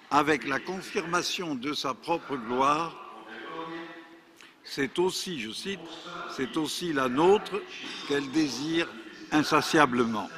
avec 0.09 0.47
la 0.47 0.59
confirmation 0.59 1.55
de 1.55 1.73
sa 1.73 1.93
propre 1.93 2.35
gloire, 2.35 2.95
c'est 4.63 4.99
aussi, 4.99 5.39
je 5.39 5.51
cite, 5.51 5.79
c'est 6.35 6.57
aussi 6.57 6.93
la 6.93 7.09
nôtre 7.09 7.61
qu'elle 8.07 8.29
désire 8.31 8.87
insatiablement. 9.31 10.29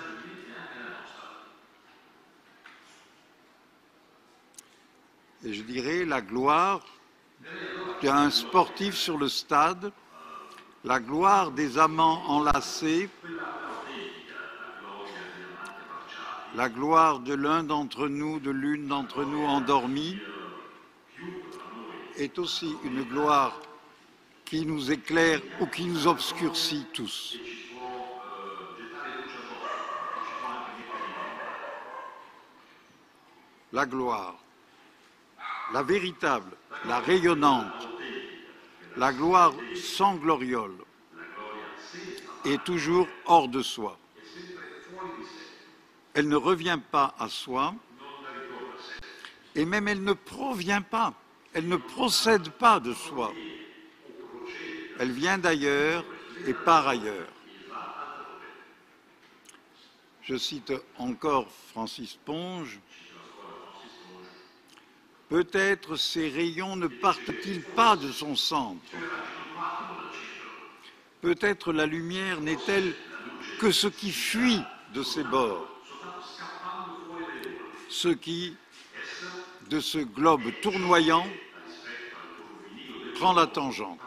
et 5.46 5.54
je 5.54 5.64
dirais 5.64 6.06
la 6.06 6.22
gloire 6.22 6.82
d'un 8.02 8.30
sportif 8.30 8.96
sur 8.96 9.18
le 9.18 9.28
stade, 9.28 9.92
la 10.84 11.00
gloire 11.00 11.52
des 11.52 11.78
amants 11.78 12.24
enlacés, 12.28 13.10
la 16.56 16.70
gloire 16.70 17.20
de 17.20 17.34
l'un 17.34 17.64
d'entre 17.64 18.08
nous, 18.08 18.40
de 18.40 18.52
l'une 18.52 18.88
d'entre 18.88 19.24
nous 19.24 19.44
endormie, 19.44 20.18
est 22.18 22.38
aussi 22.38 22.76
une 22.84 23.04
gloire 23.04 23.60
qui 24.46 24.66
nous 24.66 24.92
éclaire 24.92 25.42
ou 25.60 25.66
qui 25.66 25.86
nous 25.86 26.08
obscurcit 26.08 26.86
tous. 26.94 27.38
La 33.74 33.86
gloire 33.86 34.44
la 35.74 35.82
véritable, 35.82 36.52
la 36.86 37.00
rayonnante, 37.00 37.88
la 38.98 39.12
gloire 39.12 39.54
sans 39.76 40.16
gloriole 40.16 40.78
est 42.46 42.64
toujours 42.64 43.08
hors 43.26 43.48
de 43.48 43.62
soi. 43.62 43.98
Elle 46.14 46.28
ne 46.28 46.36
revient 46.36 46.80
pas 46.92 47.16
à 47.18 47.28
soi 47.28 47.74
et 49.56 49.66
même 49.66 49.88
elle 49.88 50.04
ne 50.04 50.14
provient 50.14 50.84
pas, 50.84 51.14
elle 51.54 51.68
ne 51.68 51.78
procède 51.78 52.50
pas 52.52 52.80
de 52.80 52.94
soi. 52.94 53.34
Elle 55.00 55.12
vient 55.12 55.40
d'ailleurs 55.40 56.06
et 56.46 56.54
par 56.54 56.88
ailleurs. 56.88 57.28
Je 60.22 60.38
cite 60.38 60.72
encore 60.98 61.48
Francis 61.72 62.18
Ponge, 62.24 62.80
Peut-être 65.34 65.96
ces 65.96 66.30
rayons 66.30 66.76
ne 66.76 66.86
partent-ils 66.86 67.64
pas 67.64 67.96
de 67.96 68.12
son 68.12 68.36
centre. 68.36 68.84
Peut-être 71.22 71.74
la 71.74 71.88
lumière 71.88 72.40
n'est-elle 72.40 72.94
que 73.60 73.72
ce 73.72 73.88
qui 73.88 74.12
fuit 74.12 74.62
de 74.94 75.02
ses 75.02 75.24
bords, 75.24 75.68
ce 77.90 78.10
qui, 78.10 78.56
de 79.72 79.80
ce 79.80 79.98
globe 79.98 80.44
tournoyant, 80.62 81.28
prend 83.16 83.34
la 83.34 83.48
tangente. 83.48 84.00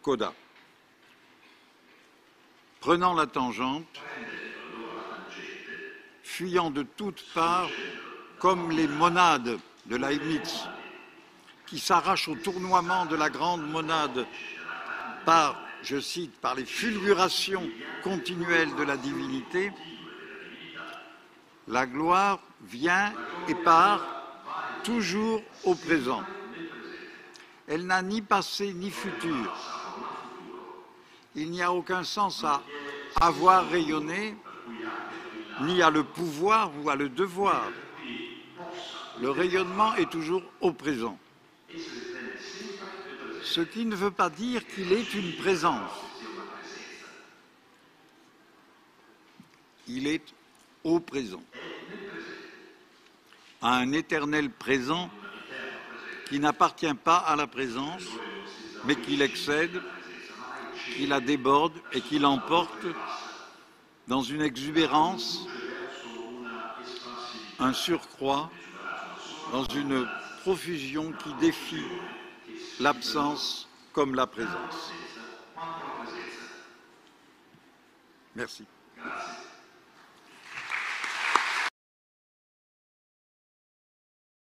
Coda. 0.00 0.32
Prenant 2.80 3.12
la 3.12 3.26
tangente, 3.26 4.00
fuyant 6.26 6.70
de 6.70 6.82
toutes 6.82 7.24
parts 7.34 7.70
comme 8.40 8.72
les 8.72 8.88
monades 8.88 9.58
de 9.86 9.96
Leibniz, 9.96 10.68
qui 11.66 11.78
s'arrachent 11.78 12.28
au 12.28 12.34
tournoiement 12.34 13.06
de 13.06 13.14
la 13.14 13.30
grande 13.30 13.66
monade 13.66 14.26
par, 15.24 15.58
je 15.82 16.00
cite, 16.00 16.36
par 16.40 16.56
les 16.56 16.66
fulgurations 16.66 17.70
continuelles 18.02 18.74
de 18.74 18.82
la 18.82 18.96
divinité, 18.96 19.72
la 21.68 21.86
gloire 21.86 22.40
vient 22.64 23.12
et 23.48 23.54
part 23.54 24.04
toujours 24.82 25.42
au 25.64 25.76
présent. 25.76 26.24
Elle 27.68 27.86
n'a 27.86 28.02
ni 28.02 28.20
passé 28.20 28.74
ni 28.74 28.90
futur. 28.90 29.56
Il 31.36 31.50
n'y 31.52 31.62
a 31.62 31.72
aucun 31.72 32.02
sens 32.02 32.44
à 32.44 32.62
avoir 33.20 33.68
rayonné 33.68 34.36
ni 35.60 35.82
à 35.82 35.90
le 35.90 36.04
pouvoir 36.04 36.70
ou 36.82 36.90
à 36.90 36.96
le 36.96 37.08
devoir. 37.08 37.70
Le 39.20 39.30
rayonnement 39.30 39.94
est 39.94 40.10
toujours 40.10 40.42
au 40.60 40.72
présent. 40.72 41.18
Ce 43.42 43.60
qui 43.60 43.86
ne 43.86 43.96
veut 43.96 44.10
pas 44.10 44.28
dire 44.28 44.66
qu'il 44.66 44.92
est 44.92 45.14
une 45.14 45.34
présence. 45.36 45.90
Il 49.88 50.06
est 50.06 50.34
au 50.84 51.00
présent. 51.00 51.42
À 53.62 53.76
un 53.76 53.92
éternel 53.92 54.50
présent 54.50 55.08
qui 56.28 56.38
n'appartient 56.40 56.94
pas 56.94 57.16
à 57.16 57.36
la 57.36 57.46
présence, 57.46 58.02
mais 58.84 58.96
qui 58.96 59.16
l'excède, 59.16 59.80
qui 60.94 61.06
la 61.06 61.20
déborde 61.20 61.74
et 61.92 62.00
qui 62.00 62.18
l'emporte 62.18 62.86
dans 64.06 64.22
une 64.22 64.42
exubérance, 64.42 65.46
un 67.58 67.72
surcroît, 67.72 68.50
dans 69.52 69.64
une 69.64 70.06
profusion 70.42 71.12
qui 71.12 71.32
défie 71.34 71.84
l'absence 72.80 73.68
comme 73.92 74.14
la 74.14 74.26
présence. 74.26 74.92
Merci. 78.34 78.64